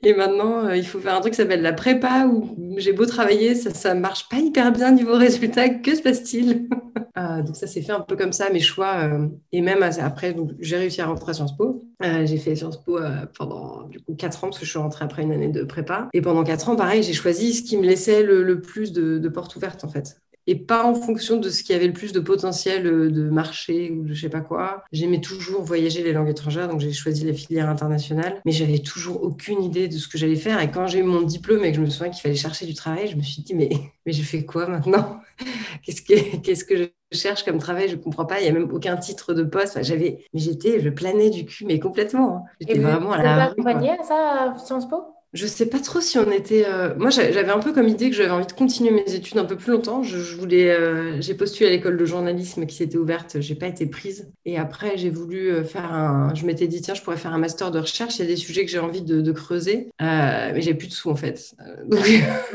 Et 0.05 0.15
maintenant, 0.15 0.67
euh, 0.67 0.77
il 0.77 0.87
faut 0.87 1.01
faire 1.01 1.15
un 1.15 1.21
truc 1.21 1.33
qui 1.33 1.39
s'appelle 1.39 1.63
la 1.63 1.73
prépa 1.73 2.27
où 2.27 2.57
j'ai 2.77 2.93
beau 2.93 3.07
travailler, 3.07 3.55
ça 3.55 3.95
ne 3.95 4.01
marche 4.01 4.29
pas 4.29 4.37
hyper 4.37 4.71
bien 4.71 4.91
niveau 4.93 5.15
résultat. 5.15 5.69
Que 5.71 5.95
se 5.95 6.03
passe-t-il? 6.03 6.69
Euh, 7.17 7.43
Donc 7.43 7.57
ça 7.57 7.67
s'est 7.67 7.81
fait 7.81 7.93
un 7.93 8.01
peu 8.01 8.17
comme 8.17 8.33
ça, 8.33 8.51
mes 8.51 8.61
choix. 8.61 9.09
et 9.53 9.61
même 9.61 9.83
après, 9.83 10.37
j'ai 10.61 10.77
réussi 10.77 11.01
à 11.01 11.07
rentrer 11.07 11.31
à 11.31 11.35
Sciences 11.35 11.57
Po. 11.57 11.85
j'ai 12.01 12.37
fait 12.37 12.55
Sciences 12.55 12.83
Po 12.85 12.99
pendant 13.39 13.85
du 13.85 14.01
coup 14.01 14.15
4 14.15 14.45
ans 14.45 14.49
parce 14.49 14.59
que 14.59 14.67
je 14.67 14.71
suis 14.71 14.79
rentrée 14.79 15.05
après 15.05 15.23
une 15.23 15.33
année 15.33 15.49
de 15.49 15.65
prépa. 15.65 16.09
Et 16.13 16.21
pendant 16.21 16.45
4 16.45 16.69
ans, 16.69 16.77
pareil, 16.77 17.03
j'ai 17.03 17.13
choisi 17.13 17.55
ce 17.55 17.63
qui 17.63 17.77
me 17.77 17.85
laissait 17.85 18.23
le, 18.23 18.61
plus 18.61 18.93
de 18.93 19.29
portes 19.29 19.57
ouvertes 19.57 19.85
en 19.85 19.89
fait 19.89 20.17
et 20.47 20.57
pas 20.57 20.85
en 20.85 20.95
fonction 20.95 21.39
de 21.39 21.49
ce 21.51 21.63
qui 21.63 21.73
avait 21.73 21.87
le 21.87 21.93
plus 21.93 22.13
de 22.13 22.21
potentiel 22.21 22.87
euh, 22.87 23.11
de 23.11 23.29
marché 23.29 23.91
ou 23.91 24.05
de 24.05 24.15
je 24.15 24.21
sais 24.23 24.29
pas 24.29 24.41
quoi. 24.41 24.85
J'aimais 24.93 25.21
toujours 25.21 25.63
voyager 25.63 26.03
les 26.03 26.13
langues 26.13 26.29
étrangères, 26.29 26.69
donc 26.69 26.81
j'ai 26.81 26.93
choisi 26.93 27.25
la 27.25 27.33
filière 27.33 27.69
internationale, 27.69 28.41
mais 28.45 28.53
j'avais 28.53 28.79
toujours 28.79 29.23
aucune 29.23 29.63
idée 29.63 29.89
de 29.89 29.97
ce 29.97 30.09
que 30.09 30.19
j'allais 30.19 30.37
faire. 30.37 30.61
Et 30.61 30.71
quand 30.71 30.87
j'ai 30.87 31.01
eu 31.01 31.03
mon 31.03 31.23
diplôme 31.23 31.65
et 31.65 31.71
que 31.71 31.77
je 31.77 31.83
me 31.83 31.91
souviens 31.91 32.11
qu'il 32.11 32.21
fallait 32.23 32.35
chercher 32.35 32.67
du 32.67 32.75
travail, 32.75 33.09
je 33.09 33.17
me 33.17 33.23
suis 33.23 33.43
dit 33.43 33.55
mais 33.55 33.71
mais 34.07 34.13
je 34.13 34.23
fais 34.23 34.45
quoi 34.45 34.67
maintenant? 34.67 35.21
Qu'est-ce 35.83 36.03
que 36.03 36.37
qu'est-ce 36.39 36.65
que 36.65 36.77
je 36.77 37.19
cherche 37.19 37.45
comme 37.45 37.59
travail? 37.59 37.89
Je 37.89 37.97
comprends 37.97 38.25
pas. 38.25 38.41
Il 38.41 38.47
y 38.47 38.49
a 38.49 38.53
même 38.53 38.71
aucun 38.73 38.97
titre 38.97 39.35
de 39.35 39.43
poste. 39.43 39.83
j'avais, 39.83 40.25
mais 40.33 40.41
j'étais, 40.41 40.81
je 40.81 40.89
planais 40.89 41.31
du 41.31 41.45
cul, 41.45 41.67
mais 41.67 41.79
complètement. 41.79 42.37
Hein. 42.37 42.43
J'étais 42.61 42.79
vraiment 42.79 43.13
à 43.13 43.23
la. 43.23 43.45
accompagné 43.45 43.91
à 43.91 44.03
ça 44.03 44.53
à 44.55 44.59
Sciences 44.59 44.89
Po? 44.89 45.15
Je 45.35 45.49
sais 45.49 45.67
pas 45.67 45.81
trop 45.81 46.01
si 46.01 46.17
on 46.17 46.31
était. 46.31 46.65
Euh, 46.65 46.95
moi, 46.97 47.11
j'avais 47.11 47.51
un 47.51 47.59
peu 47.59 47.73
comme 47.73 47.89
idée 47.89 48.09
que 48.09 48.15
j'avais 48.15 48.31
envie 48.31 48.47
de 48.47 48.53
continuer 48.53 48.93
mes 48.93 49.15
études 49.15 49.37
un 49.37 49.45
peu 49.45 49.57
plus 49.57 49.73
longtemps. 49.73 50.05
Je, 50.05 50.17
voulais. 50.37 50.71
Euh, 50.71 51.21
j'ai 51.21 51.35
postulé 51.35 51.69
à 51.69 51.73
l'école 51.73 51.97
de 51.97 52.05
journalisme 52.05 52.67
qui 52.67 52.77
s'était 52.77 52.97
ouverte. 52.97 53.41
J'ai 53.41 53.57
pas 53.57 53.67
été 53.67 53.87
prise. 53.87 54.31
Et 54.45 54.59
après, 54.59 54.97
j'ai 54.97 55.11
voulu 55.11 55.49
euh, 55.49 55.65
faire 55.65 55.93
un. 55.93 56.33
Je 56.37 56.47
m'étais 56.47 56.69
dit 56.69 56.81
tiens, 56.81 56.95
je 56.95 57.03
pourrais 57.03 57.17
faire 57.17 57.35
un 57.35 57.39
master 57.39 57.73
de 57.73 57.81
recherche. 57.81 58.17
Il 58.19 58.23
y 58.23 58.25
a 58.25 58.29
des 58.29 58.37
sujets 58.37 58.65
que 58.65 58.71
j'ai 58.71 58.79
envie 58.79 59.03
de, 59.03 59.33
creuser, 59.33 59.89
mais 60.01 60.61
j'ai 60.61 60.75
plus 60.75 60.87
de 60.87 60.93
sous 60.93 61.11
en 61.11 61.17
fait. 61.17 61.57
Donc, 61.89 62.07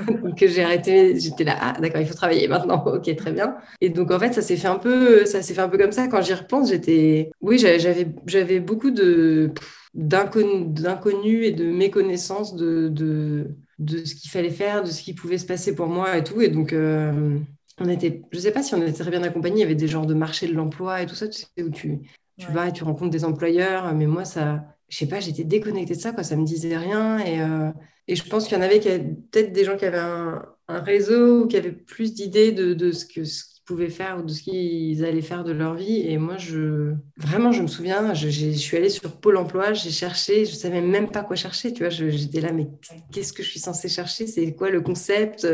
donc 0.24 0.38
j'ai 0.38 0.64
arrêté. 0.64 1.20
J'étais 1.20 1.44
là. 1.44 1.58
Ah, 1.60 1.74
d'accord, 1.82 2.00
il 2.00 2.08
faut 2.08 2.14
travailler 2.14 2.48
maintenant. 2.48 2.82
ok, 2.86 3.14
très 3.18 3.34
bien. 3.34 3.58
Et 3.82 3.90
donc 3.90 4.10
en 4.10 4.20
fait, 4.20 4.32
ça 4.32 4.42
s'est 4.42 4.56
fait 4.56 4.70
un 4.70 4.80
peu. 4.80 5.26
Ça 5.26 5.42
s'est 5.42 5.54
fait 5.54 5.62
un 5.62 5.68
peu 5.68 5.78
comme 5.78 5.92
ça. 5.92 6.08
Quand 6.08 6.22
j'y 6.22 6.34
repense, 6.34 6.70
j'étais. 6.70 7.30
Oui, 7.42 7.58
j'avais 7.60 8.08
j'avais 8.26 8.62
beaucoup 8.62 8.92
de 8.92 9.52
d'inconnu 9.94 11.44
et 11.44 11.52
de 11.52 11.66
méconnaissance 11.72 12.56
de, 12.56 12.90
de, 12.90 13.56
de 13.80 14.06
ce 14.06 14.16
qu'il 14.16 14.30
fallait 14.30 14.50
faire, 14.50 14.84
de 14.84 14.90
ce 14.90 15.02
qui 15.02 15.14
pouvait 15.14 15.38
se 15.38 15.46
passer 15.46 15.76
pour 15.76 15.88
moi 15.88 16.18
et 16.18 16.24
tout. 16.24 16.42
Et 16.42 16.50
donc, 16.50 16.74
euh, 16.74 17.38
on 17.80 17.90
était, 17.90 18.22
je 18.32 18.38
ne 18.38 18.42
sais 18.42 18.52
pas 18.52 18.64
si 18.64 18.76
on 18.76 18.82
était 18.82 18.92
très 18.92 19.12
bien 19.12 19.24
accompagnés. 19.24 19.58
Il 19.58 19.62
y 19.62 19.66
avait 19.66 19.76
des 19.76 19.88
genres 19.88 20.06
de 20.06 20.14
marché 20.14 20.48
de 20.48 20.54
l'emploi 20.54 21.02
et 21.02 21.06
tout 21.06 21.16
ça, 21.16 21.28
tu 21.28 21.42
sais, 21.42 21.64
où 21.64 21.70
tu, 21.70 22.00
tu 22.38 22.52
vas 22.52 22.68
et 22.68 22.74
tu 22.74 22.84
rencontres 22.84 23.12
des 23.12 23.26
employeurs. 23.26 23.94
Mais 23.96 24.06
moi, 24.06 24.26
ça, 24.26 24.64
je 24.90 24.98
sais 24.98 25.08
pas, 25.08 25.20
j'étais 25.20 25.44
déconnectée 25.44 25.96
de 25.96 26.00
ça, 26.00 26.12
quoi. 26.12 26.24
Ça 26.24 26.36
me 26.36 26.46
disait 26.46 26.78
rien. 26.78 27.20
Et, 27.20 27.42
euh, 27.42 27.72
et 28.08 28.16
je 28.16 28.28
pense 28.28 28.48
qu'il 28.48 28.58
y 28.58 28.60
en 28.60 28.64
avait 28.64 28.80
qui 28.80 28.90
peut-être 28.90 29.54
des 29.54 29.64
gens 29.64 29.78
qui 29.78 29.86
avaient 29.86 29.98
un, 29.98 30.44
un, 30.68 30.80
réseau 30.82 31.44
ou 31.44 31.48
qui 31.48 31.58
avaient 31.58 31.72
plus 31.72 32.14
d'idées 32.14 32.52
de, 32.52 32.74
de, 32.74 32.92
ce 32.92 33.06
que 33.06 33.24
pouvaient 33.70 33.90
faire 33.90 34.18
ou 34.18 34.24
de 34.24 34.32
ce 34.32 34.42
qu'ils 34.42 35.06
allaient 35.06 35.22
faire 35.22 35.44
de 35.44 35.52
leur 35.52 35.76
vie. 35.76 36.02
Et 36.08 36.18
moi, 36.18 36.38
je 36.38 36.94
vraiment, 37.18 37.52
je 37.52 37.62
me 37.62 37.68
souviens, 37.68 38.16
je, 38.16 38.30
je 38.30 38.50
suis 38.50 38.76
allée 38.78 38.90
sur 38.90 39.12
Pôle 39.12 39.38
Emploi, 39.38 39.74
j'ai 39.74 39.92
cherché, 39.92 40.46
je 40.46 40.56
savais 40.56 40.82
même 40.82 41.10
pas 41.10 41.22
quoi 41.22 41.36
chercher. 41.36 41.72
Tu 41.72 41.84
vois, 41.84 41.90
j'étais 41.90 42.42
là, 42.42 42.52
mais 42.52 42.68
qu'est-ce 43.12 43.32
que 43.32 43.44
je 43.44 43.50
suis 43.50 43.60
censée 43.60 43.88
chercher? 43.88 44.26
C'est 44.26 44.54
quoi 44.54 44.72
le 44.72 44.82
concept? 44.82 45.48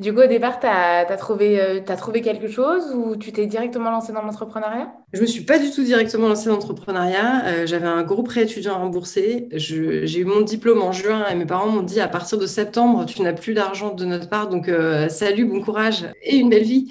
Du 0.00 0.12
coup, 0.12 0.22
au 0.22 0.26
départ, 0.26 0.58
tu 0.58 0.66
as, 0.66 1.16
trouvé, 1.16 1.60
euh, 1.60 1.80
as 1.86 1.96
trouvé 1.96 2.22
quelque 2.22 2.48
chose 2.48 2.92
ou 2.92 3.14
tu 3.14 3.30
t'es 3.30 3.46
directement 3.46 3.90
lancée 3.90 4.12
dans 4.12 4.22
l'entrepreneuriat? 4.22 4.92
Je 5.12 5.20
me 5.20 5.26
suis 5.26 5.44
pas 5.44 5.60
du 5.60 5.70
tout 5.70 5.84
directement 5.84 6.28
lancée 6.28 6.48
dans 6.48 6.54
l'entrepreneuriat. 6.54 7.46
Euh, 7.46 7.66
j'avais 7.66 7.86
un 7.86 8.02
gros 8.02 8.24
prêt 8.24 8.42
étudiant 8.42 8.78
remboursé. 8.78 9.48
J'ai 9.52 10.18
eu 10.18 10.24
mon 10.24 10.40
diplôme 10.40 10.82
en 10.82 10.90
juin 10.90 11.24
et 11.30 11.36
mes 11.36 11.46
parents 11.46 11.68
m'ont 11.68 11.82
dit 11.82 12.00
à 12.00 12.08
partir 12.08 12.36
de 12.36 12.46
septembre, 12.46 13.06
tu 13.06 13.22
n'as 13.22 13.32
plus 13.32 13.54
d'argent 13.54 13.94
de 13.94 14.04
notre 14.04 14.28
part, 14.28 14.48
donc 14.48 14.68
euh, 14.68 15.08
salut, 15.08 15.44
bon 15.44 15.60
courage 15.60 16.06
et 16.22 16.36
une 16.36 16.50
belle 16.50 16.64
vie. 16.64 16.90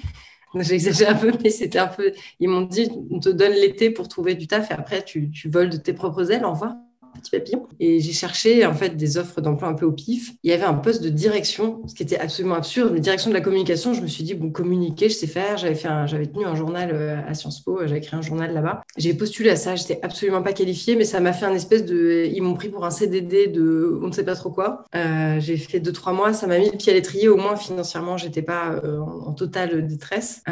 J'exagère 0.62 1.10
un 1.10 1.14
peu, 1.14 1.32
mais 1.42 1.50
c'était 1.50 1.78
un 1.78 1.88
peu. 1.88 2.12
Ils 2.40 2.48
m'ont 2.48 2.62
dit 2.62 2.88
on 3.10 3.18
te 3.20 3.28
donne 3.28 3.52
l'été 3.52 3.90
pour 3.90 4.08
trouver 4.08 4.34
du 4.34 4.46
taf 4.46 4.70
et 4.70 4.74
après 4.74 5.04
tu, 5.04 5.30
tu 5.30 5.48
voles 5.50 5.70
de 5.70 5.76
tes 5.76 5.92
propres 5.92 6.30
ailes. 6.30 6.44
Au 6.44 6.52
revoir 6.52 6.74
petit 7.20 7.30
papillon. 7.30 7.66
Et 7.80 8.00
j'ai 8.00 8.12
cherché 8.12 8.66
en 8.66 8.74
fait 8.74 8.96
des 8.96 9.16
offres 9.16 9.40
d'emploi 9.40 9.68
un 9.68 9.74
peu 9.74 9.86
au 9.86 9.92
pif. 9.92 10.32
Il 10.42 10.50
y 10.50 10.54
avait 10.54 10.64
un 10.64 10.74
poste 10.74 11.02
de 11.02 11.08
direction, 11.08 11.82
ce 11.86 11.94
qui 11.94 12.02
était 12.02 12.18
absolument 12.18 12.54
absurde. 12.54 12.92
La 12.94 13.00
direction 13.00 13.30
de 13.30 13.34
la 13.34 13.40
communication, 13.40 13.94
je 13.94 14.00
me 14.00 14.06
suis 14.06 14.24
dit, 14.24 14.34
bon, 14.34 14.50
communiquer, 14.50 15.08
je 15.08 15.14
sais 15.14 15.26
faire. 15.26 15.56
J'avais 15.56 15.74
fait 15.74 15.88
j'avais 16.06 16.26
tenu 16.26 16.44
un 16.44 16.54
journal 16.54 16.90
euh, 16.92 17.16
à 17.26 17.34
Sciences 17.34 17.60
Po, 17.60 17.80
j'avais 17.82 17.98
écrit 17.98 18.16
un 18.16 18.22
journal 18.22 18.52
là-bas. 18.52 18.82
J'ai 18.96 19.14
postulé 19.14 19.50
à 19.50 19.56
ça, 19.56 19.76
j'étais 19.76 19.98
absolument 20.02 20.42
pas 20.42 20.52
qualifiée, 20.52 20.96
mais 20.96 21.04
ça 21.04 21.20
m'a 21.20 21.32
fait 21.32 21.46
un 21.46 21.54
espèce 21.54 21.84
de. 21.84 22.26
Ils 22.32 22.42
m'ont 22.42 22.54
pris 22.54 22.68
pour 22.68 22.84
un 22.84 22.90
CDD 22.90 23.46
de 23.48 23.98
on 24.02 24.08
ne 24.08 24.12
sait 24.12 24.24
pas 24.24 24.34
trop 24.34 24.50
quoi. 24.50 24.84
Euh, 24.94 25.40
j'ai 25.40 25.56
fait 25.56 25.80
deux, 25.80 25.92
trois 25.92 26.12
mois, 26.12 26.32
ça 26.32 26.46
m'a 26.46 26.58
mis 26.58 26.70
le 26.70 26.76
pied 26.76 26.92
à 26.92 26.94
l'étrier. 26.94 27.28
Au 27.28 27.36
moins 27.36 27.56
financièrement, 27.56 28.16
j'étais 28.16 28.42
pas 28.42 28.72
euh, 28.84 28.98
en, 28.98 29.32
totale 29.32 29.86
détresse. 29.86 30.42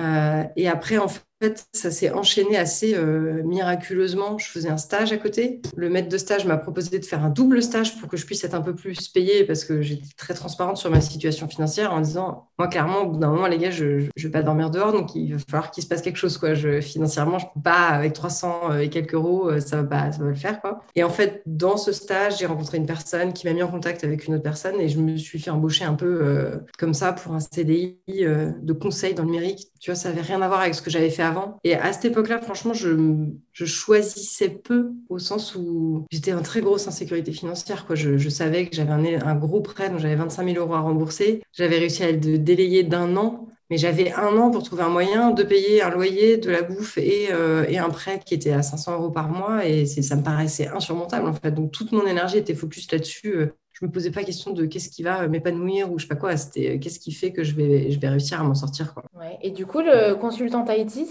et 0.57 0.69
après, 0.69 0.99
en 0.99 1.09
fait, 1.09 1.23
fait, 1.43 1.67
ça 1.73 1.91
s'est 1.91 2.11
enchaîné 2.11 2.57
assez 2.57 2.95
euh, 2.95 3.43
miraculeusement. 3.45 4.39
Je 4.39 4.47
faisais 4.47 4.69
un 4.69 4.77
stage 4.77 5.13
à 5.13 5.17
côté. 5.17 5.61
Le 5.77 5.91
maître 5.91 6.09
de 6.09 6.19
stage 6.19 6.47
m'a 6.47 6.57
proposé 6.57 6.99
de 6.99 7.05
faire 7.05 7.25
un 7.25 7.31
double 7.31 7.63
stage 7.63 7.99
pour 7.99 8.09
que 8.09 8.17
je 8.17 8.25
puisse 8.27 8.45
être 8.45 8.55
un 8.55 8.61
peu 8.61 8.75
plus 8.75 9.09
payée 9.09 9.45
parce 9.45 9.65
que 9.65 9.83
j'étais 9.83 10.07
très 10.17 10.35
transparente 10.35 10.77
sur 10.77 10.91
ma 10.91 11.01
situation 11.01 11.49
financière 11.49 11.93
en 11.93 12.01
disant, 12.01 12.49
moi, 12.59 12.69
clairement, 12.69 13.01
au 13.03 13.11
bout 13.11 13.19
d'un 13.19 13.31
moment, 13.31 13.49
les 13.49 13.59
gars, 13.59 13.71
je 13.71 13.85
ne 13.85 14.09
vais 14.17 14.31
pas 14.31 14.43
dormir 14.43 14.71
dehors, 14.71 14.93
donc 14.93 15.15
il 15.15 15.35
va 15.35 15.39
falloir 15.49 15.71
qu'il 15.71 15.83
se 15.83 15.89
passe 15.89 16.03
quelque 16.03 16.17
chose. 16.17 16.39
Quoi. 16.39 16.55
Financièrement, 16.81 17.39
je 17.39 17.47
ne 17.47 17.51
peux 17.55 17.63
pas, 17.63 17.89
avec 17.89 18.13
300 18.13 18.61
euh, 18.71 18.79
et 18.79 18.89
quelques 18.89 19.15
euros, 19.15 19.51
euh, 19.51 19.61
ça 19.61 19.83
va, 19.83 19.85
pas, 19.85 20.11
le 20.21 20.35
faire. 20.35 20.61
Quoi. 20.61 20.81
Et 20.95 21.03
en 21.03 21.11
fait, 21.11 21.43
dans 21.47 21.77
ce 21.77 21.93
stage, 21.93 22.39
j'ai 22.39 22.47
rencontré 22.47 22.79
une 22.79 22.87
personne 22.87 23.33
qui 23.33 23.47
m'a 23.47 23.53
mis 23.53 23.63
en 23.63 23.69
contact 23.69 24.05
avec 24.05 24.27
une 24.27 24.35
autre 24.35 24.45
personne 24.45 24.81
et 24.81 24.89
je 24.89 24.99
me 25.01 25.17
suis 25.17 25.41
fait 25.41 25.51
embaucher 25.51 25.85
un 25.85 25.95
peu 25.95 26.63
comme 26.79 26.95
ça 26.95 27.13
pour 27.13 27.35
un 27.35 27.41
CDI 27.41 27.99
de 28.09 28.73
conseil 28.73 29.15
dans 29.15 29.25
le 29.25 29.31
numérique. 29.31 29.69
Tu 29.81 29.91
vois, 29.91 29.97
ça 29.97 30.11
n'avait 30.11 30.21
rien 30.21 30.41
à 30.43 30.49
voir 30.49 30.61
avec 30.61 30.75
ce 30.75 30.83
que 30.83 30.91
j'avais 30.91 31.11
fait 31.11 31.23
avant. 31.23 31.32
Et 31.65 31.75
à 31.75 31.93
cette 31.93 32.07
époque-là, 32.07 32.39
franchement, 32.39 32.75
je, 32.75 33.35
choisissais 33.53 34.49
peu 34.49 34.93
au 35.09 35.19
sens 35.19 35.55
où 35.55 36.07
j'étais 36.11 36.33
en 36.33 36.43
très 36.43 36.61
grosse 36.61 36.89
insécurité 36.89 37.33
financière. 37.33 37.87
Je, 37.95 38.29
savais 38.29 38.67
que 38.67 38.75
j'avais 38.75 38.93
un, 38.93 39.35
gros 39.35 39.61
prêt, 39.61 39.91
dont 39.91 39.99
j'avais 39.99 40.17
25 40.17 40.45
000 40.53 40.59
euros 40.59 40.75
à 40.75 40.81
rembourser. 40.81 41.43
J'avais 41.53 41.79
réussi 41.79 42.05
à 42.05 42.13
le 42.13 42.39
délayer 42.39 42.83
d'un 42.83 43.17
an. 43.17 43.49
Mais 43.71 43.79
j'avais 43.79 44.13
un 44.13 44.37
an 44.37 44.51
pour 44.51 44.63
trouver 44.63 44.83
un 44.83 44.91
moyen 44.91 45.31
de 45.31 45.43
payer 45.43 45.81
un 45.81 45.89
loyer, 45.89 46.37
de 46.37 46.51
la 46.51 46.61
bouffe 46.61 46.99
et, 46.99 47.29
euh, 47.33 47.65
un 47.75 47.89
prêt 47.89 48.21
qui 48.23 48.35
était 48.35 48.53
à 48.53 48.61
500 48.61 48.93
euros 48.99 49.11
par 49.11 49.31
mois. 49.31 49.67
Et 49.67 49.87
ça 49.87 50.17
me 50.17 50.23
paraissait 50.23 50.69
insurmontable, 50.69 51.27
en 51.27 51.33
fait. 51.33 51.53
Donc, 51.53 51.73
toute 51.73 51.93
mon 51.93 52.07
énergie 52.07 52.39
était 52.39 52.55
focus 52.55 52.91
là-dessus. 52.93 53.53
Euh, 53.83 53.87
je 53.87 53.87
me 53.87 53.93
posais 53.93 54.11
pas 54.11 54.23
question 54.23 54.53
de 54.53 54.65
qu'est-ce 54.65 54.89
qui 54.89 55.03
va 55.03 55.27
m'épanouir 55.29 55.91
ou 55.91 55.99
je 55.99 56.05
sais 56.05 56.09
pas 56.09 56.15
quoi. 56.15 56.37
C'était 56.37 56.77
euh, 56.77 56.79
qu'est-ce 56.79 57.01
qui 57.01 57.13
fait 57.13 57.33
que 57.33 57.43
je 57.43 57.55
vais, 57.55 57.91
je 57.91 57.99
vais 57.99 58.09
réussir 58.09 58.41
à 58.41 58.45
m'en 58.45 58.55
sortir. 58.55 58.95
Quoi. 58.95 59.05
Ouais. 59.19 59.39
Et 59.43 59.51
du 59.51 59.67
coup, 59.67 59.81
le 59.81 60.15
consultant 60.15 60.65
IT, 60.69 61.09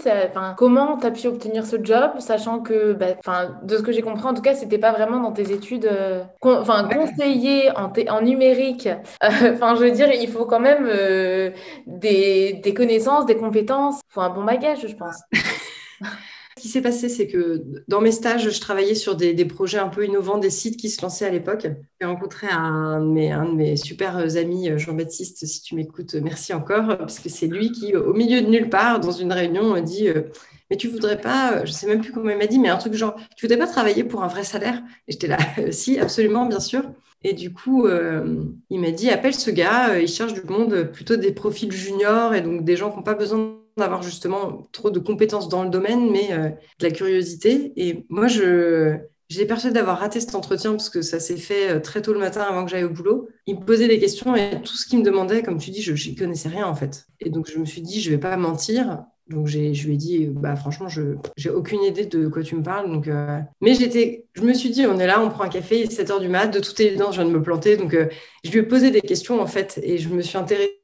comment 0.56 0.96
tu 0.98 1.06
as 1.06 1.10
pu 1.10 1.26
obtenir 1.26 1.66
ce 1.66 1.76
job, 1.82 2.12
sachant 2.18 2.60
que, 2.60 2.92
bah, 2.92 3.14
de 3.62 3.76
ce 3.76 3.82
que 3.82 3.92
j'ai 3.92 4.02
compris, 4.02 4.24
en 4.24 4.34
tout 4.34 4.42
cas, 4.42 4.54
c'était 4.54 4.78
pas 4.78 4.92
vraiment 4.92 5.20
dans 5.20 5.32
tes 5.32 5.52
études, 5.52 5.86
euh, 5.86 6.22
enfin, 6.40 6.88
conseiller 6.88 7.70
en, 7.76 7.92
en 8.08 8.22
numérique. 8.22 8.88
Enfin, 9.22 9.74
je 9.74 9.80
veux 9.80 9.90
dire, 9.90 10.10
il 10.12 10.28
faut 10.28 10.44
quand 10.46 10.60
même 10.60 10.86
euh, 10.86 11.50
des, 11.86 12.60
des 12.62 12.74
connaissances, 12.74 13.26
des 13.26 13.36
compétences. 13.36 14.00
Il 14.08 14.12
faut 14.12 14.20
un 14.20 14.30
bon 14.30 14.44
bagage, 14.44 14.86
je 14.86 14.94
pense. 14.94 15.20
Ce 16.56 16.62
qui 16.62 16.68
s'est 16.68 16.82
passé, 16.82 17.08
c'est 17.08 17.26
que 17.26 17.64
dans 17.88 18.02
mes 18.02 18.12
stages, 18.12 18.50
je 18.50 18.60
travaillais 18.60 18.94
sur 18.94 19.16
des, 19.16 19.44
projets 19.46 19.78
un 19.78 19.88
peu 19.88 20.04
innovants, 20.04 20.38
des 20.38 20.50
sites 20.50 20.76
qui 20.76 20.90
se 20.90 21.00
lançaient 21.00 21.24
à 21.24 21.30
l'époque. 21.30 21.66
J'ai 22.00 22.06
rencontré 22.06 22.46
un 22.50 23.00
de, 23.00 23.06
mes, 23.06 23.32
un 23.32 23.46
de 23.46 23.54
mes 23.54 23.76
super 23.76 24.16
amis, 24.16 24.70
Jean-Baptiste, 24.76 25.46
si 25.46 25.62
tu 25.62 25.74
m'écoutes, 25.74 26.14
merci 26.16 26.52
encore, 26.52 26.98
parce 26.98 27.20
que 27.20 27.30
c'est 27.30 27.46
lui 27.46 27.72
qui, 27.72 27.96
au 27.96 28.12
milieu 28.12 28.42
de 28.42 28.48
nulle 28.48 28.68
part, 28.68 29.00
dans 29.00 29.12
une 29.12 29.32
réunion, 29.32 29.80
dit 29.80 30.08
euh, 30.08 30.24
Mais 30.70 30.76
tu 30.76 30.88
voudrais 30.88 31.20
pas, 31.20 31.64
je 31.64 31.72
sais 31.72 31.86
même 31.86 32.02
plus 32.02 32.12
comment 32.12 32.30
il 32.30 32.38
m'a 32.38 32.46
dit, 32.46 32.58
mais 32.58 32.68
un 32.68 32.76
truc 32.76 32.94
genre 32.94 33.16
Tu 33.36 33.46
voudrais 33.46 33.58
pas 33.58 33.70
travailler 33.70 34.04
pour 34.04 34.22
un 34.22 34.28
vrai 34.28 34.44
salaire? 34.44 34.82
Et 35.08 35.12
j'étais 35.12 35.28
là 35.28 35.38
Si, 35.70 35.98
absolument, 35.98 36.44
bien 36.44 36.60
sûr. 36.60 36.82
Et 37.24 37.32
du 37.32 37.52
coup, 37.52 37.86
euh, 37.86 38.44
il 38.68 38.80
m'a 38.80 38.90
dit 38.90 39.08
appelle 39.08 39.34
ce 39.34 39.50
gars, 39.50 39.98
il 39.98 40.08
cherche 40.08 40.34
du 40.34 40.42
monde 40.42 40.90
plutôt 40.92 41.16
des 41.16 41.32
profils 41.32 41.72
juniors 41.72 42.34
et 42.34 42.42
donc 42.42 42.64
des 42.64 42.76
gens 42.76 42.90
qui 42.90 42.96
n'ont 42.96 43.02
pas 43.02 43.14
besoin 43.14 43.61
d'avoir 43.76 44.02
justement 44.02 44.68
trop 44.72 44.90
de 44.90 44.98
compétences 44.98 45.48
dans 45.48 45.64
le 45.64 45.70
domaine, 45.70 46.10
mais 46.10 46.32
euh, 46.32 46.48
de 46.48 46.84
la 46.84 46.90
curiosité. 46.90 47.72
Et 47.76 48.04
moi, 48.08 48.28
je, 48.28 48.98
j'ai 49.28 49.46
persuadé 49.46 49.74
d'avoir 49.74 49.98
raté 49.98 50.20
cet 50.20 50.34
entretien 50.34 50.72
parce 50.72 50.90
que 50.90 51.00
ça 51.00 51.18
s'est 51.18 51.36
fait 51.36 51.70
euh, 51.70 51.80
très 51.80 52.02
tôt 52.02 52.12
le 52.12 52.18
matin 52.18 52.42
avant 52.42 52.64
que 52.64 52.70
j'aille 52.70 52.84
au 52.84 52.90
boulot. 52.90 53.28
Il 53.46 53.60
me 53.60 53.64
posait 53.64 53.88
des 53.88 53.98
questions 53.98 54.36
et 54.36 54.60
tout 54.62 54.74
ce 54.74 54.86
qu'il 54.86 54.98
me 54.98 55.04
demandait, 55.04 55.42
comme 55.42 55.58
tu 55.58 55.70
dis, 55.70 55.80
je 55.80 55.92
n'y 55.92 56.14
connaissais 56.14 56.50
rien 56.50 56.66
en 56.66 56.74
fait. 56.74 57.06
Et 57.20 57.30
donc 57.30 57.48
je 57.50 57.58
me 57.58 57.64
suis 57.64 57.80
dit, 57.80 58.00
je 58.00 58.10
vais 58.10 58.18
pas 58.18 58.36
mentir. 58.36 59.04
Donc 59.28 59.46
je 59.46 59.58
lui 59.58 59.94
ai 59.94 59.96
dit, 59.96 60.26
bah 60.26 60.56
franchement, 60.56 60.88
je 60.88 61.16
j'ai 61.36 61.48
aucune 61.48 61.82
idée 61.82 62.04
de 62.04 62.28
quoi 62.28 62.42
tu 62.42 62.56
me 62.56 62.62
parles. 62.62 62.90
Donc, 62.90 63.08
euh, 63.08 63.38
mais 63.62 63.74
j'étais, 63.74 64.26
je 64.34 64.42
me 64.42 64.52
suis 64.52 64.68
dit, 64.68 64.84
on 64.86 64.98
est 64.98 65.06
là, 65.06 65.22
on 65.22 65.30
prend 65.30 65.44
un 65.44 65.48
café, 65.48 65.78
il 65.78 65.82
est 65.84 65.90
7 65.90 66.10
heures 66.10 66.20
du 66.20 66.28
mat. 66.28 66.48
De 66.48 66.60
toute 66.60 66.78
évidence, 66.80 67.14
je 67.14 67.22
viens 67.22 67.30
de 67.30 67.34
me 67.34 67.42
planter. 67.42 67.76
Donc 67.76 67.96
je 68.44 68.50
lui 68.50 68.58
ai 68.58 68.62
posé 68.62 68.90
des 68.90 69.00
questions 69.00 69.40
en 69.40 69.46
fait 69.46 69.80
et 69.82 69.98
je 69.98 70.08
me 70.08 70.20
suis 70.20 70.36
intéressée 70.36 70.82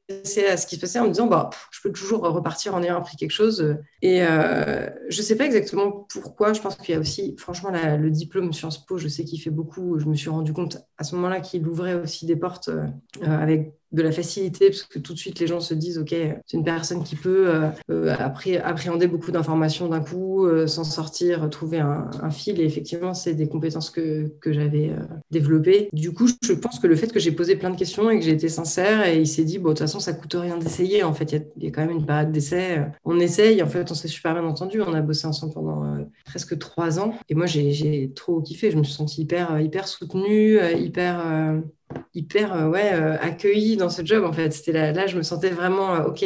à 0.49 0.57
ce 0.57 0.65
qui 0.65 0.75
se 0.75 0.81
passait 0.81 0.99
en 0.99 1.05
me 1.05 1.11
disant 1.11 1.27
bah, 1.27 1.49
je 1.71 1.79
peux 1.81 1.91
toujours 1.91 2.21
repartir 2.21 2.73
en 2.75 2.81
ayant 2.81 2.97
appris 2.97 3.15
quelque 3.15 3.31
chose. 3.31 3.77
Et 4.01 4.23
euh, 4.23 4.89
je 5.09 5.17
ne 5.17 5.23
sais 5.23 5.35
pas 5.35 5.45
exactement 5.45 6.07
pourquoi. 6.11 6.53
Je 6.53 6.61
pense 6.61 6.75
qu'il 6.75 6.93
y 6.93 6.97
a 6.97 6.99
aussi, 6.99 7.35
franchement, 7.37 7.71
le 7.71 8.09
diplôme 8.09 8.53
Sciences 8.53 8.83
Po, 8.85 8.97
je 8.97 9.07
sais 9.07 9.23
qu'il 9.23 9.39
fait 9.41 9.49
beaucoup. 9.49 9.99
Je 9.99 10.05
me 10.05 10.15
suis 10.15 10.29
rendu 10.29 10.53
compte 10.53 10.77
à 10.97 11.03
ce 11.03 11.15
moment-là 11.15 11.39
qu'il 11.41 11.67
ouvrait 11.67 11.95
aussi 11.95 12.25
des 12.25 12.35
portes 12.35 12.69
euh, 12.69 12.87
avec 13.21 13.73
de 13.91 14.03
la 14.03 14.11
facilité, 14.11 14.67
parce 14.69 14.83
que 14.83 14.99
tout 14.99 15.13
de 15.13 15.17
suite 15.17 15.39
les 15.39 15.47
gens 15.47 15.59
se 15.59 15.73
disent 15.73 15.97
ok, 15.97 16.13
c'est 16.45 16.57
une 16.57 16.63
personne 16.63 17.03
qui 17.03 17.15
peut 17.15 17.51
euh, 17.89 18.15
appréhender 18.19 19.07
beaucoup 19.07 19.31
d'informations 19.31 19.87
d'un 19.87 19.99
coup, 19.99 20.47
s'en 20.67 20.83
sortir, 20.83 21.49
trouver 21.49 21.79
un, 21.79 22.29
fil. 22.29 22.61
Et 22.61 22.65
effectivement, 22.65 23.15
c'est 23.15 23.33
des 23.33 23.49
compétences 23.49 23.89
que, 23.89 24.27
que 24.41 24.53
j'avais 24.53 24.91
développées. 25.31 25.89
Du 25.91 26.13
coup, 26.13 26.27
je 26.43 26.53
pense 26.53 26.77
que 26.77 26.85
le 26.85 26.95
fait 26.95 27.11
que 27.11 27.19
j'ai 27.19 27.31
posé 27.31 27.48
plein 27.55 27.69
de 27.69 27.77
questions 27.77 28.09
et 28.09 28.19
que 28.19 28.25
j'ai 28.25 28.31
été 28.31 28.49
sincère, 28.49 29.05
et 29.05 29.19
il 29.19 29.27
s'est 29.27 29.43
dit 29.43 29.59
bon, 29.59 29.69
de 29.69 29.73
toute 29.73 29.79
façon, 29.79 29.99
ça 29.99 30.13
coûte 30.13 30.35
rien 30.35 30.57
d'essayer. 30.57 31.03
En 31.03 31.13
fait, 31.13 31.31
il 31.31 31.63
y, 31.63 31.67
a 31.67 31.71
quand 31.71 31.81
même 31.81 31.91
une 31.91 32.05
période 32.05 32.31
d'essai. 32.31 32.85
On 33.05 33.19
essaye. 33.19 33.61
En 33.63 33.67
fait, 33.67 33.91
on 33.91 33.95
s'est 33.95 34.07
super 34.07 34.33
bien 34.33 34.43
entendu. 34.43 34.81
On 34.81 34.93
a 34.93 35.01
bossé 35.01 35.27
ensemble 35.27 35.53
pendant 35.53 35.83
euh, 35.83 36.03
presque 36.25 36.57
trois 36.57 36.99
ans. 36.99 37.13
Et 37.29 37.35
moi, 37.35 37.45
j'ai 37.45 38.11
trop 38.15 38.41
kiffé. 38.41 38.71
Je 38.71 38.77
me 38.77 38.83
suis 38.83 38.93
sentie 38.93 39.21
hyper, 39.21 39.59
hyper 39.59 39.87
soutenue, 39.87 40.59
euh, 40.59 40.71
hyper, 40.73 41.25
euh, 41.25 41.59
hyper 42.13 42.69
ouais, 42.69 42.89
accueillie 42.89 43.77
dans 43.77 43.89
ce 43.89 44.05
job. 44.05 44.23
En 44.23 44.33
fait, 44.33 44.51
c'était 44.51 44.73
là, 44.73 44.91
là, 44.91 45.07
je 45.07 45.17
me 45.17 45.23
sentais 45.23 45.49
vraiment 45.49 45.95
ok. 46.05 46.25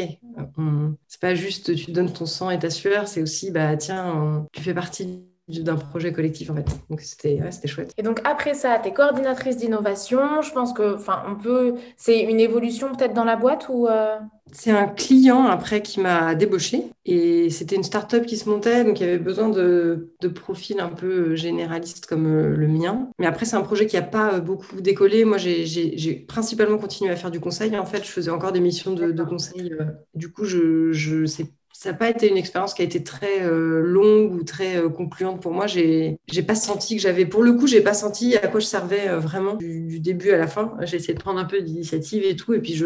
C'est 1.07 1.21
pas 1.21 1.35
juste 1.35 1.75
tu 1.75 1.91
donnes 1.91 2.11
ton 2.11 2.25
sang 2.25 2.49
et 2.49 2.59
ta 2.59 2.69
sueur. 2.69 3.07
C'est 3.07 3.21
aussi 3.21 3.51
bah 3.51 3.75
tiens, 3.77 4.45
tu 4.51 4.61
fais 4.61 4.73
partie 4.73 5.23
d'un 5.47 5.75
projet 5.75 6.13
collectif 6.13 6.49
en 6.49 6.55
fait. 6.55 6.65
Donc 6.89 7.01
c'était 7.01 7.39
c'était 7.51 7.67
chouette. 7.67 7.93
Et 7.97 8.03
donc 8.03 8.21
après 8.23 8.53
ça, 8.53 8.79
tu 8.81 8.89
es 8.89 8.93
coordinatrice 8.93 9.57
d'innovation. 9.57 10.41
Je 10.41 10.51
pense 10.51 10.73
que 10.73 10.95
enfin 10.95 11.23
on 11.27 11.35
peut 11.35 11.75
c'est 11.97 12.21
une 12.21 12.39
évolution 12.39 12.93
peut-être 12.93 13.13
dans 13.13 13.25
la 13.25 13.35
boîte 13.35 13.67
ou 13.69 13.87
euh? 13.87 14.17
C'est 14.51 14.71
un 14.71 14.87
client 14.87 15.45
après 15.45 15.81
qui 15.81 15.99
m'a 15.99 16.35
débauché 16.35 16.83
et 17.05 17.49
c'était 17.49 17.75
une 17.75 17.83
start-up 17.83 18.25
qui 18.25 18.37
se 18.37 18.47
montait 18.47 18.83
donc 18.83 18.99
il 18.99 19.03
y 19.03 19.09
avait 19.09 19.17
besoin 19.17 19.49
de, 19.49 20.13
de 20.21 20.27
profils 20.27 20.79
un 20.79 20.89
peu 20.89 21.35
généralistes 21.35 22.05
comme 22.05 22.27
euh, 22.27 22.55
le 22.55 22.67
mien. 22.67 23.09
Mais 23.19 23.25
après 23.25 23.45
c'est 23.45 23.55
un 23.55 23.61
projet 23.61 23.87
qui 23.87 23.97
a 23.97 24.01
pas 24.01 24.35
euh, 24.35 24.39
beaucoup 24.41 24.79
décollé. 24.79 25.25
Moi 25.25 25.37
j'ai 25.37 26.15
principalement 26.27 26.77
continué 26.77 27.11
à 27.11 27.15
faire 27.15 27.31
du 27.31 27.39
conseil 27.39 27.77
en 27.77 27.85
fait, 27.85 28.03
je 28.05 28.11
faisais 28.11 28.31
encore 28.31 28.51
des 28.51 28.59
missions 28.59 28.93
de, 28.93 29.11
de 29.11 29.23
conseil. 29.23 29.73
Du 30.13 30.31
coup 30.31 30.45
je 30.45 30.91
je 30.91 31.25
sais 31.25 31.47
ça 31.73 31.91
n'a 31.91 31.97
pas 31.97 32.09
été 32.09 32.29
une 32.29 32.37
expérience 32.37 32.75
qui 32.75 32.83
a 32.83 32.85
été 32.85 33.03
très 33.03 33.41
euh, 33.41 33.81
longue 33.81 34.31
ou 34.31 34.43
très 34.43 34.77
euh, 34.77 34.89
concluante 34.89 35.41
pour 35.41 35.51
moi. 35.51 35.65
J'ai, 35.65 36.19
j'ai 36.31 36.43
pas 36.43 36.53
senti 36.53 36.95
que 36.95 37.01
j'avais, 37.01 37.25
pour 37.25 37.41
le 37.41 37.53
coup, 37.53 37.65
j'ai 37.65 37.81
pas 37.81 37.95
senti 37.95 38.37
à 38.37 38.47
quoi 38.47 38.59
je 38.59 38.67
servais 38.67 39.09
euh, 39.09 39.17
vraiment 39.17 39.55
du, 39.55 39.99
début 39.99 40.29
à 40.29 40.37
la 40.37 40.47
fin. 40.47 40.77
J'ai 40.81 40.97
essayé 40.97 41.15
de 41.15 41.19
prendre 41.19 41.39
un 41.39 41.45
peu 41.45 41.61
d'initiative 41.61 42.23
et 42.23 42.35
tout, 42.35 42.53
et 42.53 42.59
puis 42.59 42.75
je, 42.75 42.85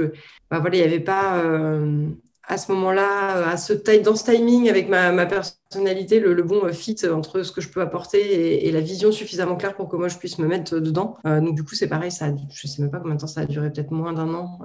bah 0.49 0.59
voilà, 0.59 0.77
il 0.77 0.79
n'y 0.79 0.85
avait 0.85 1.01
pas 1.01 1.43
à 2.47 2.57
ce 2.57 2.71
moment-là, 2.71 3.49
à 3.49 3.57
ce 3.57 3.73
dans 3.99 4.15
ce 4.15 4.31
timing 4.31 4.69
avec 4.69 4.87
ma, 4.87 5.25
personnalité, 5.25 6.19
le, 6.19 6.41
bon 6.43 6.71
fit 6.71 6.95
entre 7.11 7.43
ce 7.43 7.51
que 7.51 7.59
je 7.59 7.69
peux 7.69 7.81
apporter 7.81 8.65
et, 8.67 8.71
la 8.71 8.79
vision 8.79 9.11
suffisamment 9.11 9.57
claire 9.57 9.75
pour 9.75 9.89
que 9.89 9.97
moi 9.97 10.07
je 10.07 10.17
puisse 10.17 10.39
me 10.39 10.47
mettre 10.47 10.79
dedans. 10.79 11.17
donc 11.25 11.55
du 11.55 11.63
coup, 11.63 11.75
c'est 11.75 11.89
pareil, 11.89 12.11
ça, 12.11 12.27
je 12.49 12.67
sais 12.67 12.81
même 12.81 12.89
pas 12.89 12.99
combien 12.99 13.15
de 13.15 13.19
temps 13.19 13.27
ça 13.27 13.41
a 13.41 13.45
duré, 13.45 13.69
peut-être 13.69 13.91
moins 13.91 14.13
d'un 14.13 14.33
an. 14.33 14.59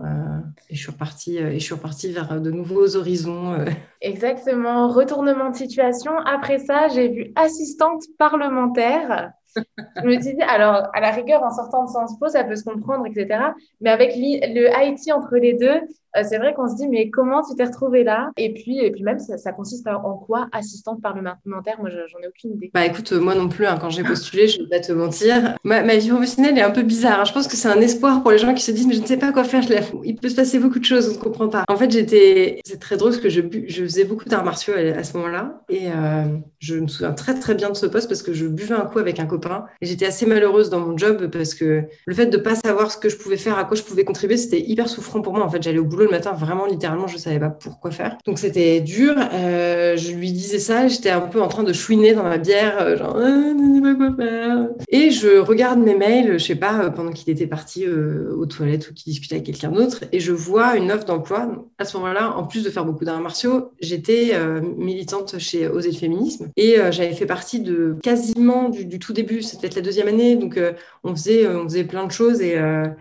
et 0.70 0.76
je 0.76 0.80
suis 0.80 0.92
repartie, 0.92 1.38
et 1.38 1.58
je 1.58 1.64
suis 1.64 1.74
repartie 1.74 2.12
vers 2.12 2.40
de 2.40 2.50
nouveaux 2.50 2.96
horizons. 2.96 3.56
Exactement, 4.00 4.88
retournement 4.88 5.50
de 5.50 5.56
situation. 5.56 6.12
Après 6.24 6.58
ça, 6.58 6.88
j'ai 6.88 7.08
vu 7.08 7.32
assistante 7.34 8.02
parlementaire. 8.16 9.32
je 9.56 10.06
me 10.06 10.16
dit, 10.16 10.40
alors, 10.42 10.88
à 10.94 11.00
la 11.00 11.10
rigueur, 11.10 11.42
en 11.42 11.50
sortant 11.50 11.84
de 11.84 11.90
Sciences 11.90 12.18
Po, 12.18 12.28
ça 12.28 12.44
peut 12.44 12.56
se 12.56 12.64
comprendre, 12.64 13.06
etc. 13.06 13.40
Mais 13.80 13.90
avec 13.90 14.14
le 14.16 14.68
IT 14.88 15.12
entre 15.12 15.36
les 15.36 15.54
deux, 15.54 15.66
euh, 15.66 15.80
c'est 16.14 16.38
vrai 16.38 16.54
qu'on 16.54 16.68
se 16.68 16.76
dit, 16.76 16.88
mais 16.88 17.10
comment 17.10 17.42
tu 17.42 17.54
t'es 17.56 17.64
retrouvée 17.64 18.04
là? 18.04 18.30
Et 18.36 18.52
puis, 18.52 18.78
et 18.78 18.90
puis 18.90 19.02
même, 19.02 19.18
ça, 19.18 19.52
consiste 19.52 19.86
en 19.86 20.16
quoi 20.16 20.48
assistante 20.52 21.00
parlementaire? 21.00 21.76
Moi, 21.78 21.90
j'en 21.90 22.18
ai 22.20 22.28
aucune 22.28 22.52
idée. 22.52 22.70
Bah 22.74 22.84
écoute, 22.84 23.12
moi 23.12 23.34
non 23.34 23.48
plus, 23.48 23.66
hein, 23.66 23.78
quand 23.80 23.90
j'ai 23.90 24.02
postulé, 24.02 24.48
je 24.48 24.58
ne 24.58 24.64
vais 24.64 24.78
pas 24.78 24.80
te 24.80 24.92
mentir. 24.92 25.56
Ma, 25.64 25.82
vie 25.96 26.10
professionnelle 26.10 26.58
est 26.58 26.62
un 26.62 26.70
peu 26.70 26.82
bizarre. 26.82 27.20
Hein. 27.20 27.24
Je 27.24 27.32
pense 27.32 27.48
que 27.48 27.56
c'est 27.56 27.68
un 27.68 27.80
espoir 27.80 28.22
pour 28.22 28.30
les 28.30 28.38
gens 28.38 28.54
qui 28.54 28.62
se 28.62 28.70
disent, 28.70 28.86
mais 28.86 28.94
je 28.94 29.00
ne 29.00 29.06
sais 29.06 29.16
pas 29.16 29.32
quoi 29.32 29.44
faire. 29.44 29.62
Il 30.04 30.16
peut 30.16 30.28
se 30.28 30.36
passer 30.36 30.58
beaucoup 30.58 30.78
de 30.78 30.84
choses, 30.84 31.08
on 31.08 31.18
ne 31.18 31.22
comprend 31.22 31.48
pas. 31.48 31.64
En 31.68 31.76
fait, 31.76 31.90
j'étais. 31.90 32.60
C'est 32.64 32.80
très 32.80 32.96
drôle 32.96 33.12
parce 33.12 33.22
que 33.22 33.28
je, 33.28 33.40
je 33.66 33.82
faisais 33.82 34.04
beaucoup 34.04 34.28
d'arts 34.28 34.44
martiaux 34.44 34.74
à, 34.74 35.02
ce 35.04 35.16
moment-là. 35.16 35.62
Et 35.68 35.88
euh, 35.88 36.24
je 36.58 36.76
me 36.76 36.88
souviens 36.88 37.12
très, 37.12 37.38
très 37.38 37.54
bien 37.54 37.70
de 37.70 37.76
ce 37.76 37.86
poste 37.86 38.08
parce 38.08 38.22
que 38.22 38.32
je 38.32 38.46
buvais 38.46 38.74
un 38.74 38.86
coup 38.86 38.98
avec 38.98 39.20
un 39.20 39.26
copain. 39.26 39.66
Et 39.80 39.86
j'étais 39.86 40.06
assez 40.06 40.26
malheureuse 40.26 40.70
dans 40.70 40.80
mon 40.80 40.96
job 40.96 41.28
parce 41.30 41.54
que 41.54 41.82
le 42.06 42.14
fait 42.14 42.26
de 42.26 42.36
ne 42.36 42.42
pas 42.42 42.54
savoir 42.54 42.90
ce 42.90 42.98
que 42.98 43.08
je 43.08 43.16
pouvais 43.16 43.36
faire, 43.36 43.58
à 43.58 43.64
quoi 43.64 43.76
je 43.76 43.82
pouvais 43.82 44.04
contribuer, 44.04 44.36
c'était 44.36 44.60
hyper 44.60 44.88
souffrant 44.88 45.22
pour 45.22 45.32
moi. 45.32 45.44
En 45.44 45.48
fait, 45.48 45.62
j'allais 45.62 45.78
au 45.78 45.84
boulot 45.84 46.01
le 46.04 46.10
matin, 46.10 46.32
vraiment 46.32 46.66
littéralement, 46.66 47.06
je 47.06 47.16
savais 47.16 47.38
pas 47.38 47.50
pourquoi 47.50 47.90
faire. 47.90 48.16
Donc 48.26 48.38
c'était 48.38 48.80
dur. 48.80 49.14
Euh, 49.32 49.96
je 49.96 50.12
lui 50.12 50.32
disais 50.32 50.58
ça, 50.58 50.88
j'étais 50.88 51.10
un 51.10 51.20
peu 51.20 51.40
en 51.40 51.48
train 51.48 51.62
de 51.62 51.72
chouiner 51.72 52.14
dans 52.14 52.22
ma 52.22 52.38
bière, 52.38 52.80
euh, 52.80 52.96
genre, 52.96 53.16
ah, 53.16 53.52
ne 53.54 53.74
sais 53.74 53.82
pas 53.82 53.94
quoi 53.94 54.16
faire. 54.16 54.68
Et 54.88 55.10
je 55.10 55.38
regarde 55.38 55.78
mes 55.80 55.94
mails, 55.94 56.38
je 56.38 56.44
sais 56.44 56.56
pas, 56.56 56.90
pendant 56.90 57.12
qu'il 57.12 57.30
était 57.30 57.46
parti 57.46 57.86
aux 57.88 58.46
toilettes 58.46 58.90
ou 58.90 58.94
qu'il 58.94 59.12
discutait 59.12 59.36
avec 59.36 59.46
quelqu'un 59.46 59.70
d'autre, 59.70 60.04
et 60.12 60.20
je 60.20 60.32
vois 60.32 60.76
une 60.76 60.90
offre 60.90 61.04
d'emploi. 61.04 61.66
À 61.78 61.84
ce 61.84 61.96
moment-là, 61.98 62.36
en 62.36 62.44
plus 62.44 62.64
de 62.64 62.70
faire 62.70 62.84
beaucoup 62.84 63.04
d'arts 63.04 63.20
martiaux, 63.20 63.72
j'étais 63.80 64.32
militante 64.76 65.38
chez 65.38 65.68
Oser 65.68 65.90
le 65.90 65.96
féminisme 65.96 66.50
et 66.56 66.76
j'avais 66.90 67.12
fait 67.12 67.26
partie 67.26 67.60
de 67.60 67.96
quasiment 68.02 68.68
du, 68.68 68.98
tout 68.98 69.12
début, 69.12 69.42
c'était 69.42 69.68
la 69.74 69.82
deuxième 69.82 70.08
année, 70.08 70.36
donc 70.36 70.58
on 71.04 71.14
faisait, 71.14 71.46
on 71.46 71.64
faisait 71.64 71.84
plein 71.84 72.06
de 72.06 72.12
choses 72.12 72.40
et 72.40 72.58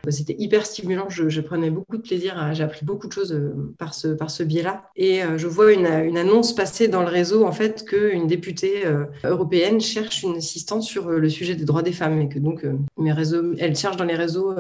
c'était 0.10 0.36
hyper 0.38 0.65
stimulant. 0.65 1.10
Je, 1.10 1.29
je, 1.29 1.41
prenais 1.41 1.70
beaucoup 1.70 1.98
de 1.98 2.01
plaisir, 2.01 2.51
j'ai 2.53 2.63
appris 2.63 2.86
beaucoup 2.86 2.90
de 2.95 3.13
choses 3.13 3.39
par 3.77 3.93
ce, 3.93 4.10
par 4.10 4.31
ce 4.31 4.43
biais-là. 4.43 4.83
Et 4.95 5.21
je 5.38 5.48
vois 5.48 5.74
une, 5.74 5.86
une, 5.86 6.17
annonce 6.17 6.53
passer 6.53 6.88
dans 6.88 7.01
le 7.01 7.07
réseau, 7.07 7.45
en 7.45 7.51
fait, 7.51 7.86
qu'une 7.86 8.27
députée 8.27 8.83
européenne 9.24 9.79
cherche 9.79 10.24
une 10.24 10.38
assistante 10.38 10.83
sur 10.83 11.10
le 11.10 11.29
sujet 11.29 11.55
des 11.55 11.65
droits 11.65 11.81
des 11.81 11.91
femmes 11.91 12.21
et 12.21 12.29
que 12.29 12.39
donc 12.39 12.65
mes 12.98 13.12
réseaux, 13.12 13.53
elle 13.57 13.75
cherche 13.75 13.98
dans 13.98 14.05
les 14.05 14.15
réseaux 14.15 14.55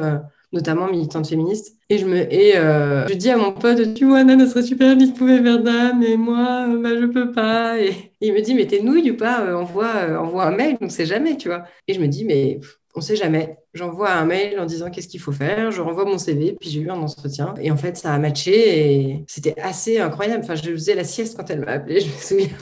notamment 0.53 0.87
militante 0.87 1.27
féministe. 1.27 1.77
Et 1.89 1.97
je 1.97 2.05
me 2.05 2.31
et 2.31 2.57
euh, 2.57 3.07
je 3.07 3.13
dis 3.13 3.29
à 3.29 3.37
mon 3.37 3.51
pote, 3.53 3.93
tu 3.93 4.05
vois, 4.05 4.23
Nana, 4.23 4.47
serait 4.47 4.63
super 4.63 4.95
bien, 4.95 5.07
tu 5.07 5.13
pouvais 5.13 5.41
faire 5.41 5.63
ça, 5.63 5.93
mais 5.93 6.17
moi, 6.17 6.67
bah, 6.77 6.89
je 6.99 7.05
peux 7.05 7.31
pas. 7.31 7.79
Et, 7.79 8.13
il 8.21 8.33
me 8.33 8.41
dit, 8.41 8.53
mais 8.53 8.67
t'es 8.67 8.81
nouille 8.81 9.11
ou 9.11 9.17
pas 9.17 9.41
euh, 9.41 9.55
envoie, 9.55 9.95
euh, 9.95 10.17
envoie 10.17 10.45
un 10.45 10.51
mail, 10.51 10.77
on 10.81 10.89
sait 10.89 11.05
jamais, 11.05 11.37
tu 11.37 11.47
vois. 11.47 11.63
Et 11.87 11.93
je 11.93 12.01
me 12.01 12.07
dis, 12.07 12.25
mais 12.25 12.59
on 12.95 13.01
sait 13.01 13.15
jamais. 13.15 13.57
J'envoie 13.73 14.11
un 14.11 14.25
mail 14.25 14.59
en 14.59 14.65
disant 14.65 14.89
qu'est-ce 14.89 15.07
qu'il 15.07 15.21
faut 15.21 15.31
faire, 15.31 15.71
je 15.71 15.81
renvoie 15.81 16.03
mon 16.03 16.17
CV, 16.17 16.57
puis 16.59 16.69
j'ai 16.69 16.81
eu 16.81 16.89
un 16.89 16.99
entretien. 17.01 17.53
Et 17.61 17.71
en 17.71 17.77
fait, 17.77 17.95
ça 17.97 18.13
a 18.13 18.19
matché 18.19 19.11
et 19.11 19.23
c'était 19.27 19.57
assez 19.61 19.97
incroyable. 19.99 20.43
Enfin, 20.43 20.55
je 20.55 20.71
faisais 20.71 20.95
la 20.95 21.05
sieste 21.05 21.37
quand 21.37 21.49
elle 21.49 21.61
m'a 21.61 21.71
appelé, 21.73 22.01
je 22.01 22.07
me 22.07 22.19
souviens 22.19 22.57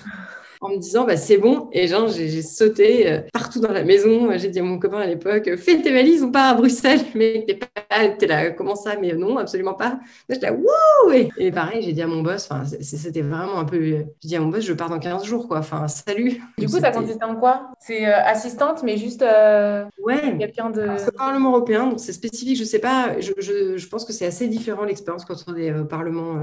en 0.62 0.70
me 0.70 0.78
disant 0.78 1.06
bah, 1.06 1.18
c'est 1.18 1.38
bon. 1.38 1.70
Et 1.72 1.88
genre, 1.88 2.08
j'ai 2.08 2.42
sauté 2.42 3.12
euh, 3.12 3.20
partout 3.34 3.60
dans 3.60 3.72
la 3.72 3.84
maison. 3.84 4.30
J'ai 4.38 4.50
dit 4.50 4.60
à 4.60 4.64
mon 4.64 4.80
copain 4.80 5.00
à 5.00 5.06
l'époque 5.06 5.50
fais 5.58 5.82
tes 5.82 5.92
valises, 5.92 6.24
on 6.24 6.32
part 6.32 6.52
à 6.52 6.54
Bruxelles. 6.56 7.02
Mais 7.16 7.44
t'es 7.48 7.56
pas, 7.56 8.08
t'es 8.18 8.28
là, 8.28 8.52
comment 8.52 8.76
ça? 8.76 8.96
Mais 9.00 9.14
non, 9.14 9.38
absolument 9.38 9.74
pas. 9.74 10.00
J'étais 10.30 10.48
là, 10.48 10.54
wouh 10.54 11.12
et, 11.12 11.52
pareil, 11.52 11.82
j'ai 11.82 11.94
dit 11.94 12.02
à 12.02 12.08
mon 12.08 12.22
boss, 12.22 12.50
c'était 12.82 13.22
vraiment 13.22 13.60
un 13.60 13.66
peu. 13.66 13.82
J'ai 13.82 14.08
dit 14.24 14.36
à 14.36 14.40
mon 14.40 14.48
boss, 14.48 14.64
je 14.64 14.74
pars 14.74 14.90
dans 14.90 15.00
15 15.00 15.24
jours, 15.24 15.48
quoi. 15.48 15.60
Enfin, 15.60 15.88
salut. 15.88 16.42
Du 16.58 16.68
coup, 16.68 16.80
ça 16.80 16.92
consistait 16.92 17.24
en 17.24 17.36
quoi? 17.36 17.72
C'est 17.80 18.06
euh, 18.06 18.24
assistante, 18.24 18.84
mais 18.84 18.98
juste 18.98 19.22
euh, 19.22 19.86
ouais. 20.04 20.38
quelqu'un 20.38 20.70
de. 20.70 20.88
C'est 20.98 21.16
Parlement 21.16 21.52
européen, 21.52 21.88
donc 21.88 22.00
c'est 22.00 22.14
spécifique. 22.14 22.58
Je 22.58 22.64
sais 22.64 22.80
pas, 22.80 23.20
je, 23.20 23.32
je, 23.40 23.78
je 23.78 23.88
pense 23.88 24.06
que 24.06 24.14
c'est 24.14 24.26
assez 24.26 24.48
différent 24.48 24.84
l'expérience 24.84 25.26
quand 25.26 25.36
on 25.48 25.56
est 25.56 25.74
au 25.74 25.86
Parlement 25.86 26.36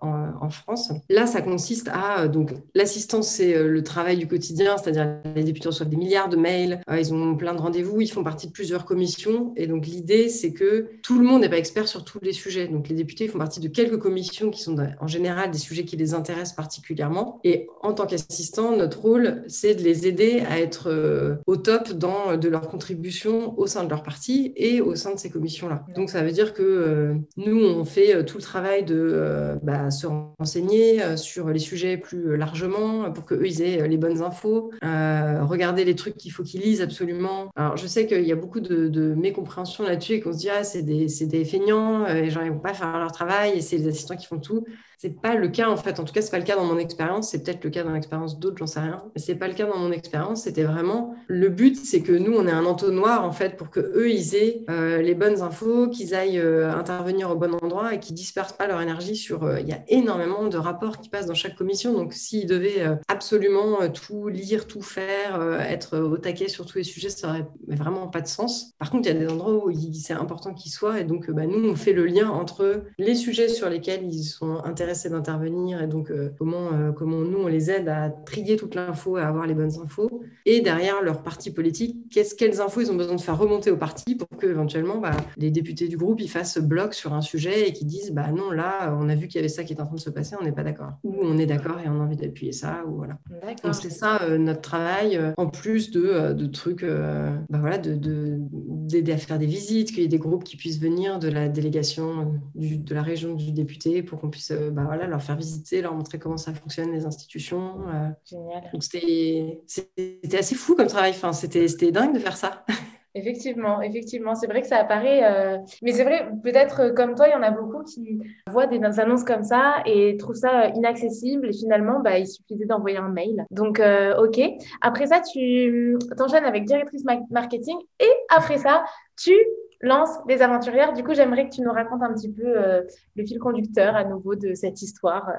en, 0.00 0.28
en, 0.40 0.50
France. 0.50 0.92
Là, 1.08 1.26
ça 1.26 1.40
consiste 1.40 1.90
à. 1.92 2.28
Donc, 2.28 2.52
l'assistance, 2.74 3.28
c'est 3.28 3.57
le 3.66 3.82
travail 3.82 4.16
du 4.16 4.28
quotidien, 4.28 4.76
c'est-à-dire 4.76 5.18
les 5.34 5.44
députés 5.44 5.68
reçoivent 5.68 5.88
des 5.88 5.96
milliards 5.96 6.28
de 6.28 6.36
mails, 6.36 6.80
euh, 6.90 6.98
ils 6.98 7.12
ont 7.12 7.36
plein 7.36 7.54
de 7.54 7.60
rendez-vous, 7.60 8.00
ils 8.00 8.10
font 8.10 8.22
partie 8.22 8.46
de 8.46 8.52
plusieurs 8.52 8.84
commissions. 8.84 9.52
Et 9.56 9.66
donc 9.66 9.86
l'idée, 9.86 10.28
c'est 10.28 10.52
que 10.52 10.88
tout 11.02 11.18
le 11.18 11.24
monde 11.24 11.42
n'est 11.42 11.48
pas 11.48 11.58
expert 11.58 11.88
sur 11.88 12.04
tous 12.04 12.18
les 12.22 12.32
sujets. 12.32 12.68
Donc 12.68 12.88
les 12.88 12.94
députés 12.94 13.28
font 13.28 13.38
partie 13.38 13.60
de 13.60 13.68
quelques 13.68 13.98
commissions 13.98 14.50
qui 14.50 14.62
sont 14.62 14.76
en 15.00 15.06
général 15.06 15.50
des 15.50 15.58
sujets 15.58 15.84
qui 15.84 15.96
les 15.96 16.14
intéressent 16.14 16.54
particulièrement. 16.54 17.40
Et 17.44 17.68
en 17.82 17.92
tant 17.92 18.06
qu'assistant, 18.06 18.76
notre 18.76 19.00
rôle, 19.00 19.42
c'est 19.48 19.74
de 19.74 19.82
les 19.82 20.06
aider 20.06 20.42
à 20.48 20.58
être 20.60 20.88
euh, 20.90 21.36
au 21.46 21.56
top 21.56 21.92
dans 21.92 22.36
de 22.36 22.48
leur 22.48 22.68
contribution 22.68 23.58
au 23.58 23.66
sein 23.66 23.84
de 23.84 23.88
leur 23.88 24.02
parti 24.02 24.52
et 24.56 24.80
au 24.80 24.94
sein 24.94 25.14
de 25.14 25.18
ces 25.18 25.30
commissions-là. 25.30 25.84
Donc 25.94 26.10
ça 26.10 26.22
veut 26.22 26.32
dire 26.32 26.54
que 26.54 27.14
nous, 27.36 27.64
on 27.64 27.84
fait 27.84 28.24
tout 28.24 28.38
le 28.38 28.42
travail 28.42 28.84
de 28.84 29.56
bah, 29.62 29.90
se 29.90 30.06
renseigner 30.06 31.16
sur 31.16 31.48
les 31.50 31.58
sujets 31.58 31.96
plus 31.96 32.36
largement 32.36 33.10
pour 33.10 33.24
qu'eux, 33.24 33.46
aient 33.62 33.86
les 33.88 33.96
bonnes 33.96 34.22
infos, 34.22 34.70
euh, 34.84 35.44
regarder 35.44 35.84
les 35.84 35.94
trucs 35.94 36.16
qu'il 36.16 36.32
faut 36.32 36.42
qu'ils 36.42 36.60
lisent 36.60 36.80
absolument. 36.80 37.50
Alors, 37.56 37.76
je 37.76 37.86
sais 37.86 38.06
qu'il 38.06 38.26
y 38.26 38.32
a 38.32 38.36
beaucoup 38.36 38.60
de, 38.60 38.88
de 38.88 39.14
mécompréhension 39.14 39.84
là-dessus 39.84 40.14
et 40.14 40.20
qu'on 40.20 40.32
se 40.32 40.38
dit, 40.38 40.50
ah, 40.50 40.64
c'est 40.64 40.82
des, 40.82 41.06
des, 41.26 41.44
feignants, 41.44 42.04
euh, 42.04 42.14
et 42.14 42.30
genre, 42.30 42.44
ils 42.44 42.52
vont 42.52 42.58
pas 42.58 42.74
faire 42.74 42.98
leur 42.98 43.12
travail 43.12 43.58
et 43.58 43.60
c'est 43.60 43.78
les 43.78 43.88
assistants 43.88 44.16
qui 44.16 44.26
font 44.26 44.40
tout. 44.40 44.64
C'est 45.00 45.20
pas 45.20 45.36
le 45.36 45.46
cas 45.46 45.68
en 45.68 45.76
fait. 45.76 46.00
En 46.00 46.04
tout 46.04 46.12
cas, 46.12 46.20
c'est 46.22 46.32
pas 46.32 46.40
le 46.40 46.44
cas 46.44 46.56
dans 46.56 46.64
mon 46.64 46.76
expérience. 46.76 47.30
C'est 47.30 47.44
peut-être 47.44 47.62
le 47.62 47.70
cas 47.70 47.84
dans 47.84 47.92
l'expérience 47.92 48.40
d'autres, 48.40 48.56
j'en 48.58 48.66
sais 48.66 48.80
rien. 48.80 49.04
Mais 49.14 49.20
c'est 49.20 49.36
pas 49.36 49.46
le 49.46 49.54
cas 49.54 49.66
dans 49.66 49.78
mon 49.78 49.92
expérience. 49.92 50.42
C'était 50.42 50.64
vraiment 50.64 51.14
le 51.28 51.50
but, 51.50 51.76
c'est 51.76 52.02
que 52.02 52.10
nous, 52.10 52.32
on 52.32 52.48
ait 52.48 52.52
un 52.52 52.64
entonnoir 52.64 53.24
en 53.24 53.30
fait 53.30 53.56
pour 53.56 53.70
que 53.70 53.78
eux, 53.78 54.10
ils 54.10 54.34
aient 54.34 54.64
euh, 54.68 55.00
les 55.00 55.14
bonnes 55.14 55.40
infos, 55.40 55.88
qu'ils 55.88 56.16
aillent 56.16 56.40
euh, 56.40 56.72
intervenir 56.72 57.30
au 57.30 57.36
bon 57.36 57.54
endroit 57.62 57.94
et 57.94 58.00
qu'ils 58.00 58.16
dispersent 58.16 58.54
pas 58.54 58.66
leur 58.66 58.80
énergie 58.80 59.14
sur. 59.14 59.44
Euh, 59.44 59.60
il 59.60 59.68
y 59.68 59.72
a 59.72 59.84
énormément 59.86 60.48
de 60.48 60.58
rapports 60.58 60.98
qui 60.98 61.08
passent 61.08 61.26
dans 61.26 61.34
chaque 61.34 61.54
commission. 61.54 61.92
Donc, 61.92 62.12
s'ils 62.12 62.46
devaient 62.46 62.84
absolument 63.06 63.88
tout 63.94 64.26
lire, 64.26 64.66
tout 64.66 64.82
faire, 64.82 65.40
être 65.60 65.98
au 65.98 66.16
taquet 66.18 66.48
sur 66.48 66.66
tous 66.66 66.78
les 66.78 66.84
sujets, 66.84 67.08
ça 67.08 67.28
aurait 67.28 67.46
vraiment 67.68 68.08
pas 68.08 68.20
de 68.20 68.26
sens. 68.26 68.72
Par 68.80 68.90
contre, 68.90 69.08
il 69.08 69.14
y 69.14 69.16
a 69.16 69.20
des 69.20 69.28
endroits 69.28 69.64
où 69.64 69.72
c'est 69.92 70.12
important 70.12 70.54
qu'ils 70.54 70.72
soient 70.72 70.98
et 70.98 71.04
donc, 71.04 71.30
bah, 71.30 71.46
nous, 71.46 71.68
on 71.68 71.76
fait 71.76 71.92
le 71.92 72.06
lien 72.06 72.30
entre 72.30 72.82
les 72.98 73.14
sujets 73.14 73.48
sur 73.48 73.68
lesquels 73.68 74.04
ils 74.04 74.24
sont 74.24 74.56
intéressés 74.64 74.87
d'intervenir 75.10 75.82
et 75.82 75.86
donc 75.86 76.10
euh, 76.10 76.30
comment, 76.38 76.72
euh, 76.72 76.92
comment 76.92 77.20
nous, 77.20 77.38
on 77.38 77.46
les 77.46 77.70
aide 77.70 77.88
à 77.88 78.10
trier 78.10 78.56
toute 78.56 78.74
l'info, 78.74 79.16
à 79.16 79.24
avoir 79.24 79.46
les 79.46 79.54
bonnes 79.54 79.78
infos. 79.82 80.22
Et 80.46 80.60
derrière 80.60 81.02
leur 81.02 81.22
parti 81.22 81.50
politique, 81.50 81.96
qu'est-ce, 82.10 82.34
quelles 82.34 82.60
infos 82.60 82.80
ils 82.80 82.90
ont 82.90 82.96
besoin 82.96 83.16
de 83.16 83.20
faire 83.20 83.38
remonter 83.38 83.70
au 83.70 83.76
parti 83.76 84.14
pour 84.14 84.28
que 84.38 84.46
éventuellement 84.46 84.98
bah, 84.98 85.10
les 85.36 85.50
députés 85.50 85.88
du 85.88 85.96
groupe 85.96 86.20
ils 86.20 86.30
fassent 86.30 86.58
bloc 86.58 86.94
sur 86.94 87.12
un 87.12 87.20
sujet 87.20 87.68
et 87.68 87.72
qu'ils 87.72 87.86
disent 87.86 88.12
bah 88.12 88.32
non, 88.32 88.50
là, 88.50 88.96
on 88.98 89.08
a 89.08 89.14
vu 89.14 89.28
qu'il 89.28 89.36
y 89.36 89.38
avait 89.40 89.48
ça 89.48 89.64
qui 89.64 89.74
est 89.74 89.80
en 89.80 89.86
train 89.86 89.96
de 89.96 90.00
se 90.00 90.10
passer, 90.10 90.36
on 90.40 90.44
n'est 90.44 90.52
pas 90.52 90.64
d'accord. 90.64 90.92
Ou 91.04 91.16
on 91.22 91.38
est 91.38 91.46
d'accord 91.46 91.78
et 91.84 91.88
on 91.88 92.00
a 92.00 92.04
envie 92.04 92.16
d'appuyer 92.16 92.52
ça. 92.52 92.84
Ou 92.88 92.96
voilà. 92.96 93.18
Donc 93.62 93.74
c'est 93.74 93.90
ça 93.90 94.22
euh, 94.22 94.38
notre 94.38 94.62
travail, 94.62 95.20
en 95.36 95.46
plus 95.46 95.90
de, 95.90 96.32
de 96.32 96.46
trucs, 96.46 96.84
bah, 96.84 97.58
voilà, 97.60 97.78
de, 97.78 98.38
d'aider 98.40 99.12
à 99.12 99.18
faire 99.18 99.38
des 99.38 99.46
visites, 99.46 99.88
qu'il 99.88 100.00
y 100.00 100.04
ait 100.04 100.08
des 100.08 100.18
groupes 100.18 100.44
qui 100.44 100.56
puissent 100.56 100.80
venir 100.80 101.18
de 101.18 101.28
la 101.28 101.48
délégation 101.48 102.40
du, 102.54 102.78
de 102.78 102.94
la 102.94 103.02
région 103.02 103.34
du 103.34 103.52
député 103.52 104.02
pour 104.02 104.18
qu'on 104.20 104.30
puisse 104.30 104.52
bah, 104.78 104.84
voilà, 104.86 105.08
leur 105.08 105.20
faire 105.20 105.34
visiter, 105.34 105.82
leur 105.82 105.92
montrer 105.92 106.20
comment 106.20 106.36
ça 106.36 106.54
fonctionne, 106.54 106.92
les 106.92 107.04
institutions. 107.04 107.80
Euh. 107.88 108.10
Génial. 108.24 108.62
Donc 108.72 108.84
c'était 108.84 110.38
assez 110.38 110.54
fou 110.54 110.76
comme 110.76 110.86
travail. 110.86 111.10
Enfin, 111.10 111.32
c'était 111.32 111.90
dingue 111.90 112.14
de 112.14 112.20
faire 112.20 112.36
ça. 112.36 112.64
Effectivement, 113.14 113.82
effectivement, 113.82 114.36
c'est 114.36 114.46
vrai 114.46 114.60
que 114.60 114.68
ça 114.68 114.76
apparaît, 114.76 115.24
euh, 115.24 115.56
mais 115.82 115.92
c'est 115.92 116.04
vrai, 116.04 116.30
peut-être 116.44 116.80
euh, 116.80 116.92
comme 116.92 117.16
toi, 117.16 117.26
il 117.26 117.32
y 117.32 117.34
en 117.34 117.42
a 117.42 117.50
beaucoup 117.50 117.82
qui 117.82 118.20
voient 118.48 118.66
des, 118.66 118.78
annonces 119.00 119.24
comme 119.24 119.42
ça 119.42 119.82
et 119.86 120.16
trouvent 120.18 120.36
ça 120.36 120.68
inaccessible 120.68 121.48
et 121.48 121.52
finalement, 121.52 121.98
bah, 122.00 122.18
il 122.18 122.28
suffisait 122.28 122.66
d'envoyer 122.66 122.98
un 122.98 123.08
mail. 123.08 123.44
Donc, 123.50 123.80
ok. 124.18 124.40
Après 124.82 125.06
ça, 125.06 125.20
tu 125.20 125.96
t'enchaînes 126.16 126.44
avec 126.44 126.66
directrice 126.66 127.02
marketing 127.30 127.78
et 127.98 128.10
après 128.28 128.58
ça, 128.58 128.84
tu 129.16 129.34
lance 129.80 130.10
des 130.26 130.42
aventurières. 130.42 130.92
Du 130.92 131.04
coup, 131.04 131.14
j'aimerais 131.14 131.48
que 131.48 131.54
tu 131.54 131.60
nous 131.60 131.70
racontes 131.70 132.02
un 132.02 132.12
petit 132.12 132.30
peu 132.30 132.44
euh, 132.44 132.82
le 133.16 133.24
fil 133.24 133.38
conducteur 133.38 133.94
à 133.94 134.04
nouveau 134.04 134.34
de 134.34 134.54
cette 134.54 134.82
histoire. 134.82 135.32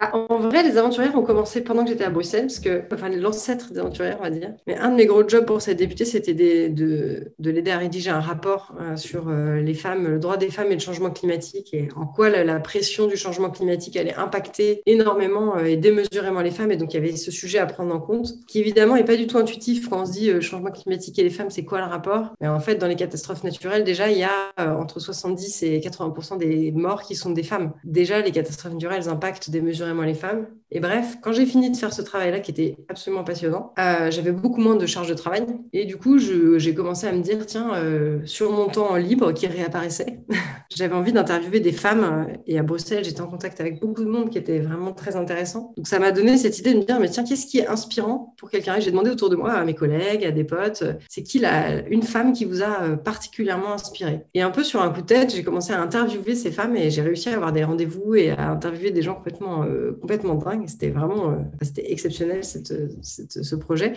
Ah, 0.00 0.16
en 0.16 0.38
vrai, 0.38 0.62
les 0.62 0.76
aventurières 0.76 1.16
ont 1.16 1.24
commencé 1.24 1.60
pendant 1.60 1.82
que 1.82 1.90
j'étais 1.90 2.04
à 2.04 2.10
Bruxelles, 2.10 2.46
parce 2.46 2.60
que, 2.60 2.84
enfin, 2.94 3.08
l'ancêtre 3.08 3.72
des 3.72 3.80
aventurières, 3.80 4.18
on 4.20 4.22
va 4.22 4.30
dire. 4.30 4.54
Mais 4.68 4.78
un 4.78 4.90
de 4.90 4.94
mes 4.94 5.06
gros 5.06 5.28
jobs 5.28 5.44
pour 5.44 5.60
cette 5.60 5.78
députée, 5.78 6.04
c'était 6.04 6.34
de, 6.68 7.32
de 7.36 7.50
l'aider 7.50 7.72
à 7.72 7.78
rédiger 7.78 8.10
un 8.10 8.20
rapport 8.20 8.76
euh, 8.80 8.94
sur 8.94 9.28
euh, 9.28 9.56
les 9.56 9.74
femmes, 9.74 10.06
le 10.06 10.20
droit 10.20 10.36
des 10.36 10.50
femmes 10.50 10.68
et 10.70 10.74
le 10.74 10.80
changement 10.80 11.10
climatique, 11.10 11.74
et 11.74 11.88
en 11.96 12.06
quoi 12.06 12.30
la, 12.30 12.60
pression 12.60 13.08
du 13.08 13.16
changement 13.16 13.50
climatique 13.50 13.96
allait 13.96 14.14
impacter 14.14 14.82
énormément 14.86 15.58
et 15.58 15.76
démesurément 15.76 16.42
les 16.42 16.52
femmes. 16.52 16.70
Et 16.70 16.76
donc, 16.76 16.94
il 16.94 16.98
y 16.98 17.00
avait 17.00 17.16
ce 17.16 17.32
sujet 17.32 17.58
à 17.58 17.66
prendre 17.66 17.92
en 17.92 17.98
compte, 17.98 18.28
qui 18.46 18.60
évidemment 18.60 18.94
n'est 18.94 19.04
pas 19.04 19.16
du 19.16 19.26
tout 19.26 19.38
intuitif 19.38 19.88
quand 19.88 20.02
on 20.02 20.06
se 20.06 20.12
dit 20.12 20.40
changement 20.40 20.70
climatique 20.70 21.18
et 21.18 21.24
les 21.24 21.30
femmes, 21.30 21.50
c'est 21.50 21.64
quoi 21.64 21.80
le 21.80 21.86
rapport? 21.86 22.34
Mais 22.40 22.46
en 22.46 22.60
fait, 22.60 22.76
dans 22.76 22.86
les 22.86 22.94
catastrophes 22.94 23.42
déjà, 23.84 24.10
il 24.10 24.18
y 24.18 24.24
a 24.24 24.52
euh, 24.60 24.74
entre 24.74 25.00
70 25.00 25.62
et 25.62 25.80
80 25.80 26.36
des 26.36 26.72
morts 26.72 27.02
qui 27.02 27.14
sont 27.14 27.30
des 27.30 27.42
femmes. 27.42 27.72
Déjà, 27.84 28.20
les 28.20 28.32
catastrophes 28.32 28.72
naturelles 28.72 29.08
impactent 29.08 29.50
démesurément 29.50 30.02
les 30.02 30.14
femmes. 30.14 30.46
Et 30.70 30.80
bref, 30.80 31.16
quand 31.22 31.32
j'ai 31.32 31.46
fini 31.46 31.70
de 31.70 31.76
faire 31.76 31.94
ce 31.94 32.02
travail-là, 32.02 32.40
qui 32.40 32.50
était 32.50 32.76
absolument 32.88 33.24
passionnant, 33.24 33.72
euh, 33.78 34.10
j'avais 34.10 34.32
beaucoup 34.32 34.60
moins 34.60 34.76
de 34.76 34.84
charge 34.84 35.08
de 35.08 35.14
travail. 35.14 35.46
Et 35.72 35.86
du 35.86 35.96
coup, 35.96 36.18
j'ai 36.18 36.74
commencé 36.74 37.06
à 37.06 37.12
me 37.12 37.22
dire, 37.22 37.46
tiens, 37.46 37.74
euh, 37.74 38.20
sur 38.26 38.52
mon 38.52 38.66
temps 38.66 38.96
libre 38.96 39.32
qui 39.32 39.46
réapparaissait, 39.46 40.20
j'avais 40.74 40.94
envie 40.94 41.12
d'interviewer 41.12 41.60
des 41.60 41.72
femmes. 41.72 42.28
Et 42.46 42.58
à 42.58 42.62
Bruxelles, 42.62 43.04
j'étais 43.04 43.22
en 43.22 43.28
contact 43.28 43.60
avec 43.60 43.80
beaucoup 43.80 44.04
de 44.04 44.10
monde 44.10 44.28
qui 44.28 44.36
était 44.36 44.58
vraiment 44.58 44.92
très 44.92 45.16
intéressant. 45.16 45.72
Donc 45.76 45.86
ça 45.86 45.98
m'a 45.98 46.12
donné 46.12 46.36
cette 46.36 46.58
idée 46.58 46.74
de 46.74 46.80
me 46.80 46.84
dire, 46.84 47.00
mais 47.00 47.08
tiens, 47.08 47.24
qu'est-ce 47.24 47.46
qui 47.46 47.58
est 47.58 47.66
inspirant 47.66 48.34
pour 48.36 48.50
quelqu'un? 48.50 48.78
J'ai 48.78 48.90
demandé 48.90 49.10
autour 49.10 49.30
de 49.30 49.36
moi, 49.36 49.52
à 49.52 49.64
mes 49.64 49.74
collègues, 49.74 50.24
à 50.24 50.32
des 50.32 50.44
potes, 50.44 50.84
c'est 51.08 51.22
qui 51.22 51.38
la, 51.38 51.86
une 51.88 52.02
femme 52.02 52.34
qui 52.34 52.44
vous 52.44 52.62
a 52.62 52.96
particulièrement 52.96 53.37
particulièrement 53.38 53.72
inspiré. 53.72 54.22
Et 54.34 54.42
un 54.42 54.50
peu 54.50 54.64
sur 54.64 54.82
un 54.82 54.90
coup 54.90 55.00
de 55.00 55.06
tête, 55.06 55.32
j'ai 55.34 55.44
commencé 55.44 55.72
à 55.72 55.80
interviewer 55.80 56.34
ces 56.34 56.50
femmes 56.50 56.76
et 56.76 56.90
j'ai 56.90 57.02
réussi 57.02 57.28
à 57.28 57.34
avoir 57.34 57.52
des 57.52 57.62
rendez-vous 57.62 58.16
et 58.16 58.30
à 58.30 58.50
interviewer 58.50 58.90
des 58.90 59.02
gens 59.02 59.14
complètement, 59.14 59.62
euh, 59.62 59.96
complètement 60.00 60.34
dingues. 60.34 60.66
C'était 60.66 60.90
vraiment 60.90 61.38
c'était 61.62 61.92
exceptionnel 61.92 62.40
ce 62.42 63.54
projet. 63.54 63.92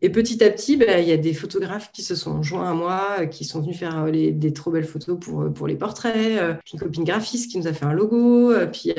Et 0.00 0.10
petit 0.10 0.42
à 0.42 0.50
petit, 0.50 0.76
bah, 0.76 1.00
il 1.00 1.08
y 1.08 1.12
a 1.12 1.16
des 1.16 1.34
photographes 1.34 1.90
qui 1.92 2.02
se 2.02 2.14
sont 2.14 2.42
joints 2.42 2.70
à 2.70 2.74
moi, 2.74 3.26
qui 3.26 3.44
sont 3.44 3.60
venus 3.60 3.76
faire 3.76 4.10
des 4.10 4.52
trop 4.52 4.70
belles 4.70 4.84
photos 4.84 5.18
pour, 5.20 5.52
pour 5.52 5.66
les 5.66 5.76
portraits. 5.76 6.40
Une 6.72 6.78
copine 6.78 7.04
graphiste 7.04 7.50
qui 7.50 7.58
nous 7.58 7.66
a 7.66 7.72
fait 7.72 7.84
un 7.84 7.92
logo. 7.92 8.52
Puis 8.72 8.94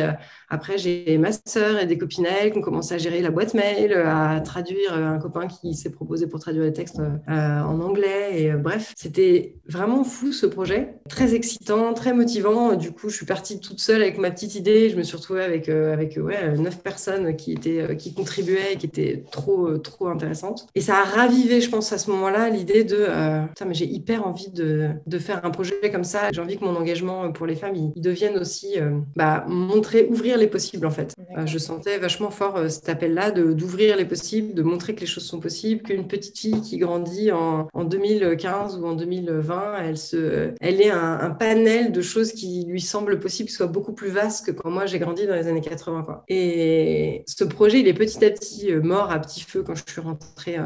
après, 0.50 0.78
j'ai 0.78 1.18
ma 1.18 1.30
sœur 1.32 1.80
et 1.80 1.86
des 1.86 1.98
copines 1.98 2.28
à 2.28 2.44
elle 2.44 2.52
qui 2.52 2.58
ont 2.58 2.62
commencé 2.62 2.94
à 2.94 2.98
gérer 2.98 3.22
la 3.22 3.32
boîte 3.32 3.54
mail, 3.54 3.94
à 3.94 4.42
traduire 4.42 4.94
un 4.94 5.18
copain 5.20 5.48
qui 5.48 5.74
s'est 5.74 5.90
proposé 5.90 6.28
pour 6.28 6.40
traduire 6.40 6.64
les 6.64 6.74
textes 6.74 7.02
en 7.28 7.80
anglais. 7.80 8.44
Et 8.44 8.52
bref, 8.52 8.94
c'était 8.96 9.56
vraiment 9.68 9.79
fou 10.04 10.32
ce 10.32 10.46
projet. 10.46 10.96
Très 11.10 11.36
excitant, 11.36 11.94
très 11.94 12.14
motivant. 12.14 12.76
Du 12.76 12.92
coup, 12.92 13.10
je 13.10 13.16
suis 13.16 13.26
partie 13.26 13.60
toute 13.60 13.80
seule 13.80 14.02
avec 14.02 14.18
ma 14.18 14.32
petite 14.32 14.56
idée. 14.56 14.90
Je 14.90 14.96
me 14.96 15.04
suis 15.04 15.18
retrouvée 15.18 15.44
avec, 15.44 15.70
avec 15.70 16.18
ouais, 16.22 16.58
neuf 16.58 16.80
personnes 16.80 17.36
qui, 17.36 17.54
étaient, 17.54 17.96
qui 17.98 18.14
contribuaient 18.14 18.74
et 18.74 18.78
qui 18.78 18.86
étaient 18.86 19.24
trop, 19.32 19.78
trop 19.78 20.08
intéressantes. 20.08 20.68
Et 20.76 20.82
ça 20.82 21.00
a 21.00 21.04
ravivé, 21.04 21.62
je 21.62 21.70
pense, 21.70 21.92
à 21.92 21.98
ce 21.98 22.10
moment-là, 22.12 22.50
l'idée 22.50 22.84
de 22.84 23.08
euh, 23.20 23.42
mais 23.66 23.74
j'ai 23.74 23.86
hyper 23.86 24.26
envie 24.26 24.50
de, 24.50 24.90
de, 25.06 25.20
faire 25.20 25.46
un 25.46 25.52
projet 25.52 25.76
comme 25.92 26.04
ça. 26.04 26.30
J'ai 26.32 26.42
envie 26.42 26.58
que 26.58 26.66
mon 26.66 26.76
engagement 26.76 27.32
pour 27.32 27.46
les 27.46 27.56
femmes, 27.56 27.76
il, 27.76 28.02
devienne 28.02 28.38
aussi 28.38 28.80
euh, 28.80 29.00
bah, 29.16 29.46
montrer, 29.48 30.08
ouvrir 30.10 30.38
les 30.38 30.48
possibles, 30.48 30.86
en 30.86 30.92
fait. 30.92 31.16
Euh, 31.38 31.46
je 31.46 31.58
sentais 31.58 31.98
vachement 31.98 32.32
fort 32.32 32.58
cet 32.70 32.90
appel-là 32.90 33.32
d'ouvrir 33.32 33.98
les 33.98 34.06
possibles, 34.06 34.54
de 34.54 34.64
montrer 34.64 34.96
que 34.96 35.02
les 35.02 35.06
choses 35.06 35.26
sont 35.26 35.40
possibles, 35.40 35.84
qu'une 35.84 36.08
petite 36.08 36.38
fille 36.38 36.62
qui 36.62 36.78
grandit 36.78 37.32
en, 37.32 37.68
en, 37.74 37.84
2015 37.84 38.78
ou 38.78 38.86
en 38.86 38.94
2020, 38.94 39.69
elle, 39.78 40.82
ait 40.82 40.90
un, 40.90 41.30
panel 41.32 41.92
de 41.92 42.02
choses 42.02 42.34
qui 42.34 42.66
lui 42.68 42.82
semblent 42.82 43.20
possibles, 43.20 43.50
soient 43.50 43.68
beaucoup 43.68 43.94
plus 43.94 44.10
vastes 44.10 44.46
que 44.46 44.52
quand 44.52 44.70
moi 44.70 44.86
j'ai 44.86 45.00
grandi 45.00 45.26
dans 45.28 45.36
les 45.36 45.48
années 45.48 45.62
80. 45.62 46.04
Quoi. 46.04 46.24
Et 46.28 47.24
ce 47.28 47.44
projet, 47.44 47.80
il 47.80 47.88
est 47.88 47.94
petit 47.94 48.24
à 48.26 48.30
petit 48.30 48.74
mort 48.76 49.12
à 49.12 49.20
petit 49.20 49.42
feu 49.42 49.64
quand 49.66 49.76
je 49.76 49.84
suis 49.88 50.02
rentrée 50.02 50.58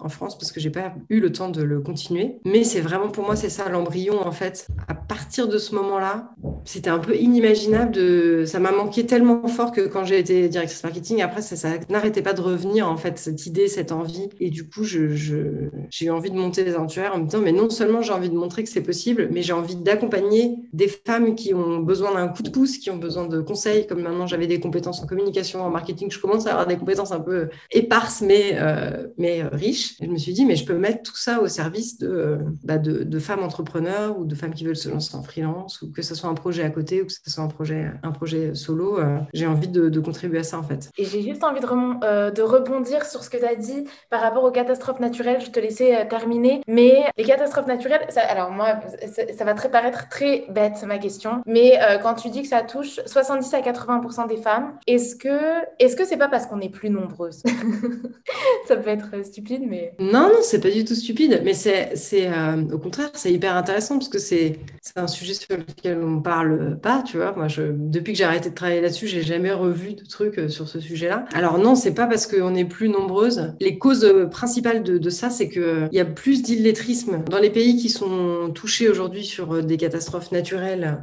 en 0.00 0.08
France 0.08 0.36
parce 0.36 0.52
que 0.52 0.60
j'ai 0.60 0.70
pas 0.70 0.94
eu 1.08 1.20
le 1.20 1.32
temps 1.32 1.48
de 1.48 1.62
le 1.62 1.80
continuer. 1.80 2.36
Mais 2.44 2.64
c'est 2.64 2.80
vraiment 2.80 3.08
pour 3.08 3.24
moi, 3.24 3.36
c'est 3.36 3.48
ça 3.48 3.68
l'embryon 3.68 4.20
en 4.20 4.32
fait. 4.32 4.66
À 4.88 4.94
partir 4.94 5.48
de 5.48 5.58
ce 5.58 5.74
moment-là, 5.74 6.30
c'était 6.64 6.90
un 6.90 6.98
peu 6.98 7.16
inimaginable. 7.16 7.92
De... 7.92 8.44
Ça 8.46 8.58
m'a 8.58 8.72
manqué 8.72 9.06
tellement 9.06 9.46
fort 9.48 9.72
que 9.72 9.82
quand 9.86 10.04
j'ai 10.04 10.18
été 10.18 10.48
directrice 10.48 10.82
marketing, 10.82 11.22
après 11.22 11.42
ça, 11.42 11.68
n'arrêtait 11.88 12.22
pas 12.22 12.32
de 12.32 12.40
revenir 12.40 12.88
en 12.88 12.96
fait, 12.96 13.18
cette 13.18 13.46
idée, 13.46 13.68
cette 13.68 13.92
envie. 13.92 14.28
Et 14.40 14.50
du 14.50 14.68
coup, 14.68 14.84
j'ai 14.84 14.98
eu 14.98 16.10
envie 16.10 16.30
de 16.30 16.36
monter 16.36 16.64
des 16.64 16.74
aventures 16.74 17.10
en 17.12 17.18
me 17.18 17.24
disant, 17.24 17.40
mais 17.40 17.52
non 17.52 17.70
seulement 17.70 18.02
j'ai 18.02 18.12
envie 18.12 18.30
de 18.30 18.36
que 18.64 18.70
c'est 18.70 18.82
possible, 18.82 19.28
mais 19.30 19.42
j'ai 19.42 19.52
envie 19.52 19.76
d'accompagner 19.76 20.56
des 20.72 20.88
femmes 20.88 21.34
qui 21.34 21.54
ont 21.54 21.78
besoin 21.78 22.14
d'un 22.14 22.28
coup 22.28 22.42
de 22.42 22.50
pouce, 22.50 22.78
qui 22.78 22.90
ont 22.90 22.96
besoin 22.96 23.26
de 23.26 23.40
conseils. 23.40 23.86
Comme 23.86 24.02
maintenant 24.02 24.26
j'avais 24.26 24.46
des 24.46 24.60
compétences 24.60 25.02
en 25.02 25.06
communication, 25.06 25.62
en 25.62 25.70
marketing, 25.70 26.10
je 26.10 26.18
commence 26.18 26.46
à 26.46 26.52
avoir 26.52 26.66
des 26.66 26.76
compétences 26.76 27.12
un 27.12 27.20
peu 27.20 27.48
éparses, 27.70 28.20
mais, 28.22 28.52
euh, 28.54 29.06
mais 29.16 29.42
riches 29.42 29.96
je 30.00 30.06
me 30.06 30.16
suis 30.16 30.32
dit, 30.32 30.44
mais 30.44 30.56
je 30.56 30.64
peux 30.64 30.76
mettre 30.76 31.02
tout 31.02 31.16
ça 31.16 31.40
au 31.40 31.48
service 31.48 31.98
de, 31.98 32.38
bah, 32.64 32.78
de, 32.78 33.18
femmes 33.18 33.42
entrepreneurs 33.42 34.18
ou 34.18 34.24
de 34.24 34.34
femmes 34.34 34.54
qui 34.54 34.64
veulent 34.64 34.76
se 34.76 34.88
lancer 34.88 35.16
en 35.16 35.22
freelance, 35.22 35.82
ou 35.82 35.90
que 35.90 36.02
ce 36.02 36.14
soit 36.14 36.30
un 36.30 36.34
projet 36.34 36.62
à 36.62 36.70
côté 36.70 37.02
ou 37.02 37.06
que 37.06 37.12
ce 37.12 37.30
soit 37.30 37.42
un 37.42 37.48
projet, 37.48 37.90
un 38.02 38.12
projet 38.12 38.54
solo. 38.54 38.98
Euh, 38.98 39.18
j'ai 39.34 39.46
envie 39.46 39.68
de, 39.68 39.98
contribuer 40.00 40.38
à 40.38 40.42
ça, 40.44 40.58
en 40.58 40.62
fait. 40.62 40.90
Et 40.96 41.04
j'ai 41.04 41.22
juste 41.22 41.42
envie 41.42 41.60
de, 41.60 41.66
euh, 42.04 42.30
de, 42.30 42.42
rebondir 42.42 43.04
sur 43.04 43.24
ce 43.24 43.30
que 43.30 43.36
tu 43.36 43.44
as 43.44 43.56
dit 43.56 43.84
par 44.10 44.20
rapport 44.20 44.44
aux 44.44 44.52
catastrophes 44.52 45.00
naturelles. 45.00 45.40
Je 45.40 45.50
te 45.50 45.58
laissais 45.58 45.96
euh, 45.96 46.04
terminer. 46.08 46.62
Mais 46.68 47.04
les 47.16 47.24
catastrophes 47.24 47.66
naturelles, 47.66 48.06
ça, 48.08 48.20
alors 48.22 48.50
moi, 48.50 48.80
ça, 49.36 49.44
va 49.44 49.54
très, 49.54 49.70
paraître 49.70 50.08
très 50.08 50.44
ma 50.86 50.98
question. 50.98 51.42
Mais 51.46 51.78
quand 52.02 52.14
tu 52.14 52.30
dis 52.30 52.42
que 52.42 52.48
ça 52.48 52.62
touche 52.62 53.00
70 53.06 53.52
à 53.54 53.60
80% 53.60 54.28
des 54.28 54.36
femmes, 54.36 54.72
est-ce 54.86 55.16
que 55.16 55.28
est-ce 55.78 55.96
que 55.96 56.04
c'est 56.04 56.16
pas 56.16 56.28
parce 56.28 56.46
qu'on 56.46 56.60
est 56.60 56.68
plus 56.68 56.90
nombreuses? 56.90 57.42
Ça 58.66 58.76
peut 58.76 58.90
être 58.90 59.24
stupide, 59.24 59.62
mais 59.66 59.94
non, 59.98 60.28
non, 60.28 60.38
c'est 60.42 60.60
pas 60.60 60.70
du 60.70 60.84
tout 60.84 60.94
stupide, 60.94 61.40
mais 61.44 61.54
c'est, 61.54 61.92
c'est 61.94 62.28
euh, 62.28 62.62
au 62.72 62.78
contraire, 62.78 63.10
c'est 63.14 63.32
hyper 63.32 63.56
intéressant 63.56 63.96
parce 63.96 64.08
que 64.08 64.18
c'est, 64.18 64.58
c'est 64.82 64.98
un 64.98 65.06
sujet 65.06 65.34
sur 65.34 65.56
lequel 65.56 65.98
on 66.02 66.20
parle 66.20 66.78
pas, 66.80 67.02
tu 67.02 67.16
vois. 67.16 67.32
Moi, 67.32 67.48
je, 67.48 67.62
depuis 67.72 68.12
que 68.12 68.18
j'ai 68.18 68.24
arrêté 68.24 68.50
de 68.50 68.54
travailler 68.54 68.80
là-dessus, 68.80 69.06
j'ai 69.06 69.22
jamais 69.22 69.52
revu 69.52 69.94
de 69.94 70.04
trucs 70.04 70.38
euh, 70.38 70.48
sur 70.48 70.68
ce 70.68 70.80
sujet-là. 70.80 71.24
Alors 71.32 71.58
non, 71.58 71.74
c'est 71.74 71.94
pas 71.94 72.06
parce 72.06 72.26
qu'on 72.26 72.54
est 72.54 72.64
plus 72.64 72.88
nombreuses. 72.88 73.54
Les 73.60 73.78
causes 73.78 74.04
euh, 74.04 74.26
principales 74.26 74.82
de, 74.82 74.98
de 74.98 75.10
ça, 75.10 75.30
c'est 75.30 75.48
que 75.48 75.88
il 75.90 75.96
y 75.96 76.00
a 76.00 76.04
plus 76.04 76.42
d'illettrisme 76.42 77.22
dans 77.30 77.38
les 77.38 77.50
pays 77.50 77.76
qui 77.76 77.88
sont 77.88 78.50
touchés 78.54 78.88
aujourd'hui 78.88 79.24
sur 79.24 79.62
des 79.62 79.76
catastrophes 79.76 80.30
naturelles 80.32 80.47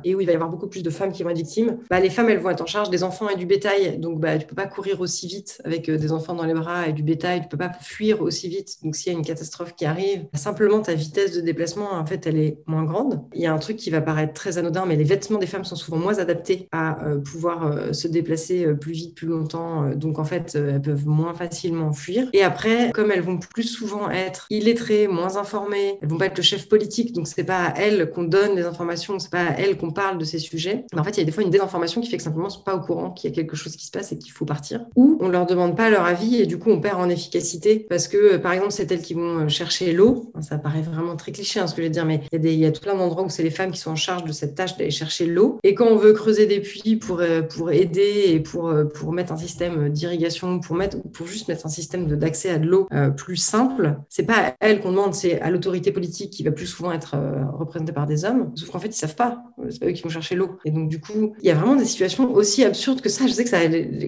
et 0.03 0.15
où 0.15 0.21
il 0.21 0.25
va 0.25 0.31
y 0.31 0.35
avoir 0.35 0.49
beaucoup 0.49 0.67
plus 0.67 0.83
de 0.83 0.89
femmes 0.89 1.11
qui 1.11 1.23
vont 1.23 1.29
être 1.29 1.37
victimes. 1.37 1.77
Bah, 1.89 1.99
les 1.99 2.09
femmes, 2.09 2.29
elles 2.29 2.39
vont 2.39 2.49
être 2.49 2.61
en 2.61 2.65
charge 2.65 2.89
des 2.89 3.03
enfants 3.03 3.29
et 3.29 3.35
du 3.35 3.45
bétail, 3.45 3.97
donc 3.97 4.19
bah, 4.19 4.37
tu 4.37 4.45
peux 4.45 4.55
pas 4.55 4.67
courir 4.67 5.01
aussi 5.01 5.27
vite 5.27 5.61
avec 5.63 5.89
des 5.89 6.11
enfants 6.11 6.33
dans 6.33 6.45
les 6.45 6.53
bras 6.53 6.87
et 6.87 6.93
du 6.93 7.03
bétail, 7.03 7.41
tu 7.41 7.47
peux 7.47 7.57
pas 7.57 7.71
fuir 7.81 8.21
aussi 8.21 8.47
vite. 8.49 8.77
Donc 8.83 8.95
s'il 8.95 9.11
y 9.11 9.15
a 9.15 9.17
une 9.17 9.25
catastrophe 9.25 9.75
qui 9.75 9.85
arrive, 9.85 10.25
simplement 10.33 10.81
ta 10.81 10.93
vitesse 10.93 11.33
de 11.33 11.41
déplacement, 11.41 11.93
en 11.93 12.05
fait, 12.05 12.27
elle 12.27 12.37
est 12.37 12.59
moins 12.65 12.83
grande. 12.83 13.21
Il 13.33 13.41
y 13.41 13.45
a 13.45 13.53
un 13.53 13.57
truc 13.57 13.77
qui 13.77 13.89
va 13.89 14.01
paraître 14.01 14.33
très 14.33 14.57
anodin, 14.57 14.85
mais 14.85 14.95
les 14.95 15.03
vêtements 15.03 15.39
des 15.39 15.47
femmes 15.47 15.65
sont 15.65 15.75
souvent 15.75 15.97
moins 15.97 16.19
adaptés 16.19 16.67
à 16.71 17.05
euh, 17.05 17.19
pouvoir 17.19 17.65
euh, 17.65 17.93
se 17.93 18.07
déplacer 18.07 18.65
euh, 18.65 18.75
plus 18.75 18.93
vite, 18.93 19.15
plus 19.15 19.27
longtemps. 19.27 19.89
donc, 19.95 20.19
en 20.19 20.23
fait, 20.23 20.55
elles 20.55 20.81
peuvent 20.81 21.07
moins 21.07 21.33
facilement 21.33 21.91
fuir. 21.91 22.27
Et 22.33 22.43
après, 22.43 22.91
comme 22.93 23.11
elles 23.11 23.21
vont 23.21 23.37
plus 23.37 23.63
souvent 23.63 24.09
être 24.09 24.47
illettrées, 24.49 25.07
moins 25.07 25.37
informées, 25.37 25.97
elles 26.01 26.07
vont 26.07 26.17
pas 26.17 26.27
être 26.27 26.37
le 26.37 26.43
chef 26.43 26.67
politique, 26.67 27.13
donc 27.13 27.27
c'est 27.27 27.43
pas 27.43 27.65
à 27.65 27.79
elles 27.79 28.09
qu'on 28.11 28.23
donne 28.23 28.55
des 28.55 28.65
informations, 28.65 29.19
c'est 29.19 29.31
à 29.39 29.59
elles 29.59 29.77
qu'on 29.77 29.91
parle 29.91 30.17
de 30.17 30.25
ces 30.25 30.39
sujets. 30.39 30.85
En 30.95 31.03
fait, 31.03 31.11
il 31.11 31.19
y 31.19 31.21
a 31.21 31.25
des 31.25 31.31
fois 31.31 31.43
une 31.43 31.49
désinformation 31.49 32.01
qui 32.01 32.09
fait 32.09 32.17
que 32.17 32.23
simplement, 32.23 32.45
elles 32.45 32.53
sont 32.53 32.63
pas 32.63 32.75
au 32.75 32.81
courant 32.81 33.11
qu'il 33.11 33.29
y 33.29 33.33
a 33.33 33.35
quelque 33.35 33.55
chose 33.55 33.75
qui 33.75 33.85
se 33.85 33.91
passe 33.91 34.11
et 34.11 34.17
qu'il 34.17 34.31
faut 34.31 34.45
partir. 34.45 34.85
Ou 34.95 35.17
on 35.21 35.29
leur 35.29 35.45
demande 35.45 35.75
pas 35.75 35.89
leur 35.89 36.05
avis 36.05 36.37
et 36.41 36.45
du 36.45 36.57
coup, 36.57 36.69
on 36.69 36.79
perd 36.79 36.99
en 36.99 37.09
efficacité 37.09 37.85
parce 37.89 38.07
que, 38.07 38.37
par 38.37 38.53
exemple, 38.53 38.71
c'est 38.71 38.91
elles 38.91 39.01
qui 39.01 39.13
vont 39.13 39.47
chercher 39.47 39.93
l'eau. 39.93 40.31
Ça 40.41 40.57
paraît 40.57 40.81
vraiment 40.81 41.15
très 41.15 41.31
cliché 41.31 41.59
hein, 41.59 41.67
ce 41.67 41.73
que 41.75 41.81
je 41.81 41.87
vais 41.87 41.91
dire, 41.91 42.05
mais 42.05 42.21
il 42.31 42.45
y, 42.45 42.65
a 42.65 42.71
tout 42.71 42.81
plein 42.81 42.95
d'endroits 42.95 43.23
où 43.23 43.29
c'est 43.29 43.43
les 43.43 43.49
femmes 43.49 43.71
qui 43.71 43.79
sont 43.79 43.91
en 43.91 43.95
charge 43.95 44.23
de 44.23 44.31
cette 44.31 44.55
tâche 44.55 44.77
d'aller 44.77 44.91
chercher 44.91 45.25
l'eau. 45.25 45.59
Et 45.63 45.75
quand 45.75 45.87
on 45.87 45.97
veut 45.97 46.13
creuser 46.13 46.45
des 46.45 46.59
puits 46.59 46.95
pour, 46.95 47.19
euh, 47.19 47.41
pour 47.41 47.71
aider 47.71 48.25
et 48.27 48.39
pour, 48.39 48.69
euh, 48.69 48.85
pour 48.85 49.11
mettre 49.11 49.31
un 49.31 49.37
système 49.37 49.89
d'irrigation, 49.89 50.59
pour, 50.59 50.75
mettre, 50.75 50.97
pour 51.13 51.27
juste 51.27 51.47
mettre 51.47 51.65
un 51.65 51.69
système 51.69 52.07
d'accès 52.07 52.49
à 52.49 52.57
de 52.57 52.67
l'eau 52.67 52.87
euh, 52.93 53.09
plus 53.09 53.37
simple, 53.37 53.97
c'est 54.09 54.25
pas 54.25 54.49
à 54.49 54.53
elle 54.59 54.79
qu'on 54.81 54.91
demande, 54.91 55.13
c'est 55.13 55.39
à 55.41 55.49
l'autorité 55.49 55.91
politique 55.91 56.31
qui 56.31 56.43
va 56.43 56.51
plus 56.51 56.67
souvent 56.67 56.91
être 56.91 57.15
représentée 57.57 57.93
par 57.93 58.05
des 58.05 58.25
hommes. 58.25 58.51
Sauf 58.55 58.69
qu'en 58.69 58.79
fait, 58.79 58.87
ils 58.87 58.93
savent 58.93 59.15
pas. 59.15 59.24
C'est 59.69 59.79
pas 59.79 59.87
eux 59.87 59.91
qui 59.91 60.03
vont 60.03 60.09
chercher 60.09 60.35
l'eau. 60.35 60.57
Et 60.65 60.71
donc, 60.71 60.89
du 60.89 60.99
coup, 60.99 61.33
il 61.41 61.47
y 61.47 61.51
a 61.51 61.55
vraiment 61.55 61.75
des 61.75 61.85
situations 61.85 62.33
aussi 62.33 62.63
absurdes 62.63 63.01
que 63.01 63.09
ça. 63.09 63.25
Je 63.27 63.31
sais 63.31 63.43
que 63.43 63.49
ça, 63.49 63.59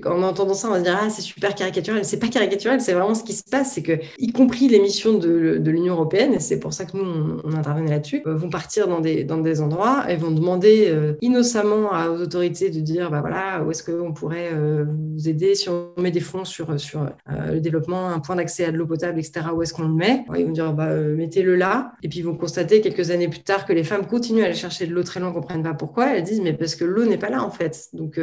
en 0.06 0.24
entendant 0.24 0.54
ça, 0.54 0.68
on 0.68 0.72
va 0.72 0.82
dire, 0.82 0.98
ah, 1.02 1.10
c'est 1.10 1.22
super 1.22 1.56
caricatural. 1.56 2.04
C'est 2.04 2.20
pas 2.20 2.28
caricatural, 2.28 2.82
c'est 2.82 2.94
vraiment 2.94 3.16
ce 3.16 3.24
qui 3.24 3.34
se 3.34 3.44
passe. 3.44 3.74
C'est 3.74 3.84
que, 3.84 3.94
y 4.20 4.32
compris 4.32 4.68
les 4.68 4.80
missions 4.80 5.18
de, 5.18 5.62
l'Union 5.68 5.96
européenne, 5.96 6.34
et 6.34 6.40
c'est 6.40 6.60
pour 6.60 6.74
ça 6.74 6.86
que 6.86 6.96
nous, 6.98 7.40
on, 7.44 7.54
intervenait 7.54 7.92
là-dessus, 7.92 8.22
euh, 8.26 8.36
vont 8.36 8.50
partir 8.50 8.88
dans 8.88 9.00
des, 9.00 9.24
dans 9.24 9.38
des 9.38 9.62
endroits 9.62 10.06
et 10.10 10.16
vont 10.16 10.32
demander 10.32 10.88
euh, 10.88 11.14
innocemment 11.22 11.90
aux 12.10 12.22
autorités 12.22 12.70
de 12.70 12.80
dire, 12.80 13.12
bah 13.12 13.22
voilà, 13.22 13.64
où 13.64 13.72
est-ce 13.72 13.84
qu'on 13.84 14.14
pourrait 14.14 14.50
euh, 14.54 14.86
vous 15.14 15.28
aider 15.28 15.56
si 15.56 15.70
on 15.70 15.90
met 15.98 16.12
des 16.12 16.20
fonds 16.20 16.46
sur, 16.46 16.80
sur 16.80 17.10
le 17.28 17.60
développement, 17.60 18.10
un 18.10 18.20
point 18.20 18.36
d'accès 18.36 18.66
à 18.66 18.72
de 18.72 18.78
l'eau 18.78 18.86
potable, 18.86 19.20
etc., 19.20 19.48
où 19.54 19.62
est-ce 19.62 19.74
qu'on 19.74 19.88
le 19.88 19.94
met? 19.94 20.26
Ils 20.38 20.46
vont 20.46 20.52
dire, 20.52 20.74
bah, 20.74 20.94
mettez-le 20.94 21.56
là. 21.56 21.92
Et 22.04 22.10
puis 22.10 22.20
ils 22.20 22.26
vont 22.26 22.36
constater 22.36 22.82
quelques 22.82 23.12
années 23.12 23.28
plus 23.28 23.42
tard 23.42 23.66
que 23.66 23.74
les 23.74 23.84
femmes 23.84 24.06
continuent 24.06 24.44
à 24.44 24.46
aller 24.46 24.54
chercher 24.54 24.88
de 24.88 24.94
l'eau 24.94 25.04
très 25.08 25.20
loin, 25.20 25.32
comprennent 25.32 25.64
pas 25.64 25.74
pourquoi. 25.74 26.16
Elles 26.16 26.24
disent, 26.24 26.42
mais 26.42 26.54
parce 26.54 26.76
que 26.76 26.86
l'eau 26.86 27.06
n'est 27.06 27.18
pas 27.18 27.30
là, 27.30 27.44
en 27.44 27.50
fait. 27.50 27.90
Donc, 27.94 28.20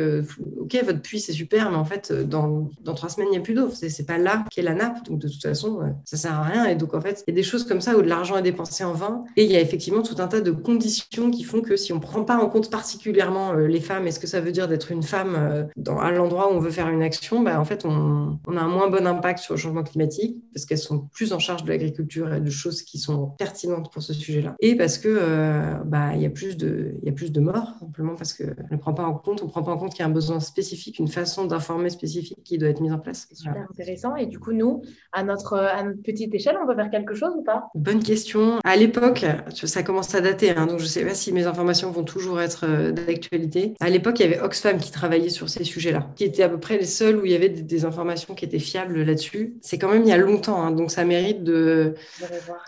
ok, 0.60 0.82
votre 0.84 1.00
puits, 1.02 1.20
c'est 1.20 1.32
super, 1.32 1.70
mais 1.70 1.76
en 1.76 1.84
fait, 1.84 2.12
dans, 2.12 2.70
dans 2.82 2.94
trois 2.94 3.08
semaines, 3.08 3.28
il 3.30 3.32
n'y 3.32 3.38
a 3.38 3.40
plus 3.40 3.54
d'eau. 3.54 3.68
C'est 3.70 4.06
pas 4.06 4.18
là 4.18 4.44
qu'est 4.50 4.62
la 4.62 4.74
nappe. 4.74 5.04
Donc, 5.06 5.18
de 5.18 5.28
toute 5.28 5.42
façon, 5.42 5.80
ça 6.04 6.16
sert 6.16 6.32
à 6.32 6.42
rien. 6.42 6.66
Et 6.66 6.76
donc, 6.76 6.94
en 6.94 7.00
fait, 7.00 7.24
il 7.26 7.30
y 7.32 7.34
a 7.34 7.36
des 7.36 7.42
choses 7.42 7.64
comme 7.64 7.80
ça 7.80 7.96
où 7.96 8.02
de 8.02 8.08
l'argent 8.08 8.36
est 8.36 8.42
dépensé 8.42 8.84
en 8.84 8.92
vain. 8.92 9.24
Et 9.36 9.44
il 9.44 9.50
y 9.50 9.56
a 9.56 9.60
effectivement 9.60 10.02
tout 10.02 10.16
un 10.18 10.28
tas 10.28 10.40
de 10.40 10.50
conditions 10.50 11.30
qui 11.30 11.44
font 11.44 11.60
que 11.60 11.76
si 11.76 11.92
on 11.92 11.96
ne 11.96 12.00
prend 12.00 12.24
pas 12.24 12.36
en 12.36 12.48
compte 12.48 12.70
particulièrement 12.70 13.52
euh, 13.52 13.66
les 13.66 13.80
femmes 13.80 14.06
et 14.06 14.10
ce 14.10 14.20
que 14.20 14.26
ça 14.26 14.40
veut 14.40 14.52
dire 14.52 14.68
d'être 14.68 14.90
une 14.92 15.02
femme 15.02 15.34
euh, 15.36 15.64
dans, 15.76 15.98
à 15.98 16.10
l'endroit 16.10 16.52
où 16.52 16.56
on 16.56 16.60
veut 16.60 16.70
faire 16.70 16.88
une 16.88 17.02
action, 17.02 17.42
bah, 17.42 17.60
en 17.60 17.64
fait, 17.64 17.84
on, 17.84 18.38
a 18.56 18.60
un 18.60 18.68
moins 18.68 18.88
bon 18.88 19.06
impact 19.06 19.40
sur 19.40 19.54
le 19.54 19.60
changement 19.60 19.82
climatique 19.82 20.36
parce 20.52 20.66
qu'elles 20.66 20.78
sont 20.78 21.08
plus 21.12 21.32
en 21.32 21.38
charge 21.38 21.64
de 21.64 21.68
l'agriculture 21.68 22.32
et 22.32 22.40
de 22.40 22.50
choses 22.50 22.82
qui 22.82 22.98
sont 22.98 23.26
pertinentes 23.38 23.92
pour 23.92 24.02
ce 24.02 24.12
sujet-là. 24.12 24.54
Et 24.60 24.76
parce 24.76 24.98
que 24.98 25.08
euh, 25.08 25.74
bah, 25.84 26.14
il 26.14 26.22
y 26.22 26.26
a 26.26 26.30
plus 26.30 26.56
de 26.56 26.73
il 27.00 27.06
y 27.06 27.08
a 27.08 27.12
plus 27.12 27.32
de 27.32 27.40
morts 27.40 27.74
simplement 27.80 28.14
parce 28.14 28.32
que 28.32 28.44
ne 28.70 28.76
prend 28.76 28.94
pas 28.94 29.04
en 29.04 29.14
compte, 29.14 29.42
on 29.42 29.48
prend 29.48 29.62
pas 29.62 29.72
en 29.72 29.78
compte 29.78 29.90
qu'il 29.90 30.00
y 30.00 30.02
a 30.02 30.06
un 30.06 30.12
besoin 30.12 30.40
spécifique, 30.40 30.98
une 30.98 31.08
façon 31.08 31.44
d'informer 31.44 31.90
spécifique 31.90 32.38
qui 32.44 32.58
doit 32.58 32.68
être 32.68 32.80
mise 32.80 32.92
en 32.92 32.98
place. 32.98 33.26
C'est 33.28 33.36
super 33.36 33.66
intéressant. 33.70 34.16
Et 34.16 34.26
du 34.26 34.38
coup, 34.38 34.52
nous, 34.52 34.64
nous, 34.64 34.82
à 35.12 35.22
notre, 35.22 35.56
à 35.56 35.82
notre 35.82 36.02
petite 36.02 36.34
échelle, 36.34 36.56
on 36.62 36.66
peut 36.66 36.74
faire 36.74 36.90
quelque 36.90 37.14
chose 37.14 37.32
ou 37.36 37.42
pas? 37.42 37.68
Bonne 37.74 38.02
question. 38.02 38.58
À 38.64 38.76
l'époque, 38.76 39.24
ça 39.52 39.82
commence 39.82 40.14
à 40.14 40.20
dater, 40.20 40.50
hein, 40.50 40.66
donc 40.66 40.78
je 40.78 40.84
ne 40.84 40.88
sais 40.88 41.04
pas 41.04 41.14
si 41.14 41.32
mes 41.32 41.46
informations 41.46 41.90
vont 41.90 42.04
toujours 42.04 42.40
être 42.40 42.64
euh, 42.64 42.92
d'actualité. 42.92 43.74
À 43.80 43.90
l'époque, 43.90 44.18
il 44.20 44.22
y 44.22 44.26
avait 44.26 44.40
Oxfam 44.40 44.78
qui 44.78 44.90
travaillait 44.90 45.28
sur 45.28 45.48
ces 45.48 45.64
sujets-là, 45.64 46.10
qui 46.16 46.24
étaient 46.24 46.42
à 46.42 46.48
peu 46.48 46.58
près 46.58 46.78
les 46.78 46.86
seuls 46.86 47.16
où 47.16 47.24
il 47.24 47.32
y 47.32 47.34
avait 47.34 47.48
des, 47.48 47.84
informations 47.84 48.34
qui 48.34 48.46
étaient 48.46 48.58
fiables 48.58 49.02
là-dessus. 49.02 49.56
C'est 49.60 49.78
quand 49.78 49.90
même 49.90 50.02
il 50.02 50.08
y 50.08 50.12
a 50.12 50.16
longtemps, 50.16 50.62
hein, 50.62 50.70
donc 50.70 50.90
ça 50.90 51.04
mérite 51.04 51.44
de, 51.44 51.94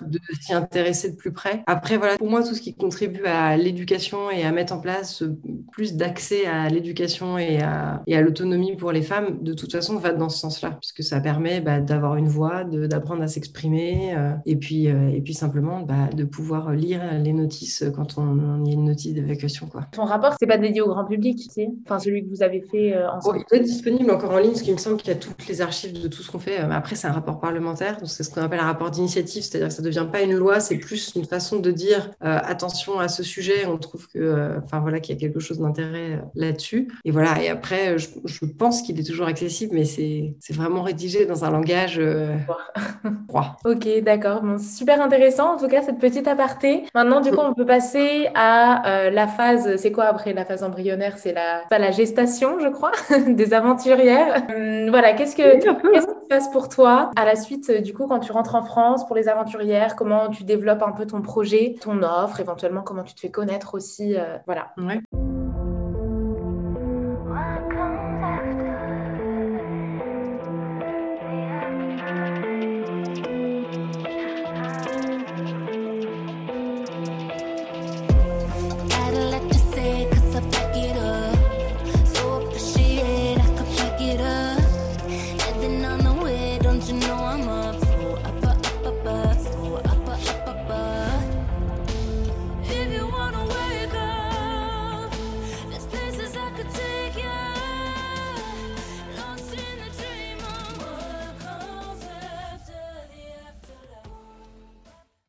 de 0.03 0.21
s'y 0.41 0.53
intéresser 0.53 1.11
de 1.11 1.17
plus 1.17 1.33
près. 1.33 1.63
Après, 1.67 1.97
voilà, 1.97 2.19
pour 2.19 2.29
moi, 2.29 2.43
tout 2.43 2.55
ce 2.55 2.61
qui 2.61 2.75
contribue 2.75 3.25
à 3.25 3.57
l'éducation 3.57 3.96
et 4.33 4.45
à 4.45 4.53
mettre 4.53 4.73
en 4.73 4.79
place 4.79 5.23
plus 5.73 5.95
d'accès 5.95 6.47
à 6.47 6.69
l'éducation 6.69 7.39
et 7.39 7.61
à, 7.63 8.03
et 8.07 8.17
à 8.17 8.21
l'autonomie 8.21 8.77
pour 8.77 8.93
les 8.93 9.03
femmes, 9.03 9.43
de 9.43 9.53
toute 9.53 9.73
façon, 9.73 9.97
va 9.97 10.13
dans 10.13 10.29
ce 10.29 10.39
sens-là, 10.39 10.77
puisque 10.81 11.03
ça 11.03 11.21
permet 11.21 11.61
bah, 11.61 11.81
d'avoir 11.81 12.17
une 12.17 12.29
voix, 12.29 12.65
d'apprendre 12.65 13.23
à 13.23 13.29
s'exprimer, 13.29 14.15
euh, 14.17 14.33
et, 14.45 14.57
puis, 14.57 14.89
euh, 14.89 15.09
et 15.09 15.21
puis 15.21 15.35
simplement 15.35 15.81
bah, 15.81 16.09
de 16.15 16.25
pouvoir 16.25 16.73
lire 16.73 17.01
les 17.23 17.33
notices 17.33 17.85
quand 17.95 18.19
on, 18.19 18.65
y 18.65 18.71
a 18.71 18.75
une 18.75 18.85
notice 18.85 19.15
d'évacuation. 19.15 19.69
Ton 19.93 20.05
rapport, 20.05 20.35
c'est 20.39 20.47
pas 20.47 20.59
dédié 20.59 20.81
au 20.81 20.89
grand 20.89 21.05
public, 21.05 21.51
Enfin, 21.85 21.99
celui 21.99 22.25
que 22.25 22.29
vous 22.29 22.43
avez 22.43 22.61
fait 22.61 22.95
euh, 22.95 23.11
ensemble. 23.11 23.39
Oh, 23.41 23.47
il 23.53 23.59
est 23.59 23.65
disponible 23.65 24.11
encore 24.11 24.33
en 24.33 24.39
ligne, 24.39 24.51
parce 24.51 24.63
qu'il 24.63 24.73
me 24.73 24.79
semble 24.79 24.97
qu'il 24.97 25.09
y 25.09 25.13
a 25.13 25.17
toutes 25.17 25.47
les 25.49 25.61
archives 25.61 26.01
de 26.01 26.09
tout 26.09 26.23
ce 26.23 26.31
qu'on 26.31 26.39
fait. 26.39 26.59
Après, 26.59 26.97
c'est 26.97 27.07
un 27.07 27.13
rapport 27.13 27.41
parlementaire, 27.41 27.99
donc 27.99 28.09
c'est 28.09 28.23
ce 28.23 28.31
qu'on 28.31 28.43
appelle 28.43 28.61
un 28.61 28.67
rapport 28.67 28.91
d'initiative, 28.91 29.43
c'est-à-dire 29.43 29.69
que 29.69 29.75
ça 29.75 29.83
ne 29.83 29.87
devient 29.87 30.07
pas 30.11 30.23
une 30.23 30.35
loi, 30.35 30.61
c'est 30.61 30.77
plus 30.77 31.15
une 31.17 31.25
façon 31.25 31.59
de 31.59 31.71
dire 31.71 32.11
attention 32.21 32.99
à 32.99 33.09
ce 33.09 33.23
sujet, 33.23 33.67
on 33.67 33.79
trouve 33.87 34.09
que, 34.09 34.59
enfin 34.65 34.81
voilà, 34.81 35.01
qu'il 35.01 35.15
y 35.15 35.19
a 35.19 35.21
quelque 35.21 35.41
chose 35.41 35.59
d'intérêt 35.59 36.23
là-dessus. 36.35 36.93
Et 37.05 37.11
voilà, 37.11 37.43
et 37.43 37.49
après, 37.49 37.99
je, 37.99 38.09
je 38.25 38.45
pense 38.45 38.83
qu'il 38.83 38.99
est 39.01 39.05
toujours 39.05 39.27
accessible, 39.27 39.75
mais 39.75 39.85
c'est 39.85 40.35
vraiment 40.53 40.83
rédigé 40.83 41.27
dans 41.27 41.45
un 41.45 41.51
langage 41.51 42.01
froid. 43.29 43.57
ok, 43.65 43.89
d'accord. 44.03 44.43
Bon, 44.43 44.59
super 44.59 45.01
intéressant, 45.01 45.55
en 45.55 45.57
tout 45.57 45.69
cas, 45.69 45.83
cette 45.83 45.99
petite 45.99 46.29
aparté. 46.29 46.85
Maintenant, 46.95 47.21
du 47.21 47.31
coup, 47.31 47.41
on 47.41 47.55
peut 47.55 47.67
passer 47.67 48.29
à 48.35 48.89
euh, 48.89 49.11
la 49.11 49.27
phase, 49.27 49.77
c'est 49.77 49.93
quoi 49.93 50.05
après 50.05 50.33
la 50.33 50.45
phase 50.45 50.63
embryonnaire? 50.63 51.19
C'est 51.19 51.33
la, 51.33 51.63
la 51.71 51.91
gestation, 51.91 52.59
je 52.59 52.69
crois, 52.69 52.93
des 53.29 53.55
aventurières. 53.55 54.43
Hum, 54.49 54.91
voilà, 54.91 55.13
qu'est-ce 55.15 55.37
que, 55.37 55.61
qu'est-ce 55.61 56.07
qui 56.07 56.13
se 56.13 56.29
passe 56.29 56.49
pour 56.51 56.69
toi 56.69 57.11
à 57.17 57.25
la 57.25 57.37
suite, 57.37 57.71
du 57.83 57.93
coup, 57.93 58.07
quand 58.07 58.21
tu 58.21 58.33
rentres 58.33 58.55
en 58.55 58.63
France 58.63 59.07
pour 59.07 59.17
les 59.17 59.29
aventurières? 59.29 59.97
Comment 59.97 60.29
tu 60.29 60.45
développes 60.45 60.83
un 60.83 60.93
peu 60.93 61.07
ton 61.07 61.23
projet, 61.23 61.77
ton 61.81 62.03
offre, 62.03 62.41
éventuellement 62.41 62.83
comment 62.83 63.03
tu 63.03 63.15
te 63.15 63.21
fais 63.21 63.31
connaître 63.31 63.66
aussi 63.75 64.17
euh, 64.17 64.39
Voilà. 64.47 64.73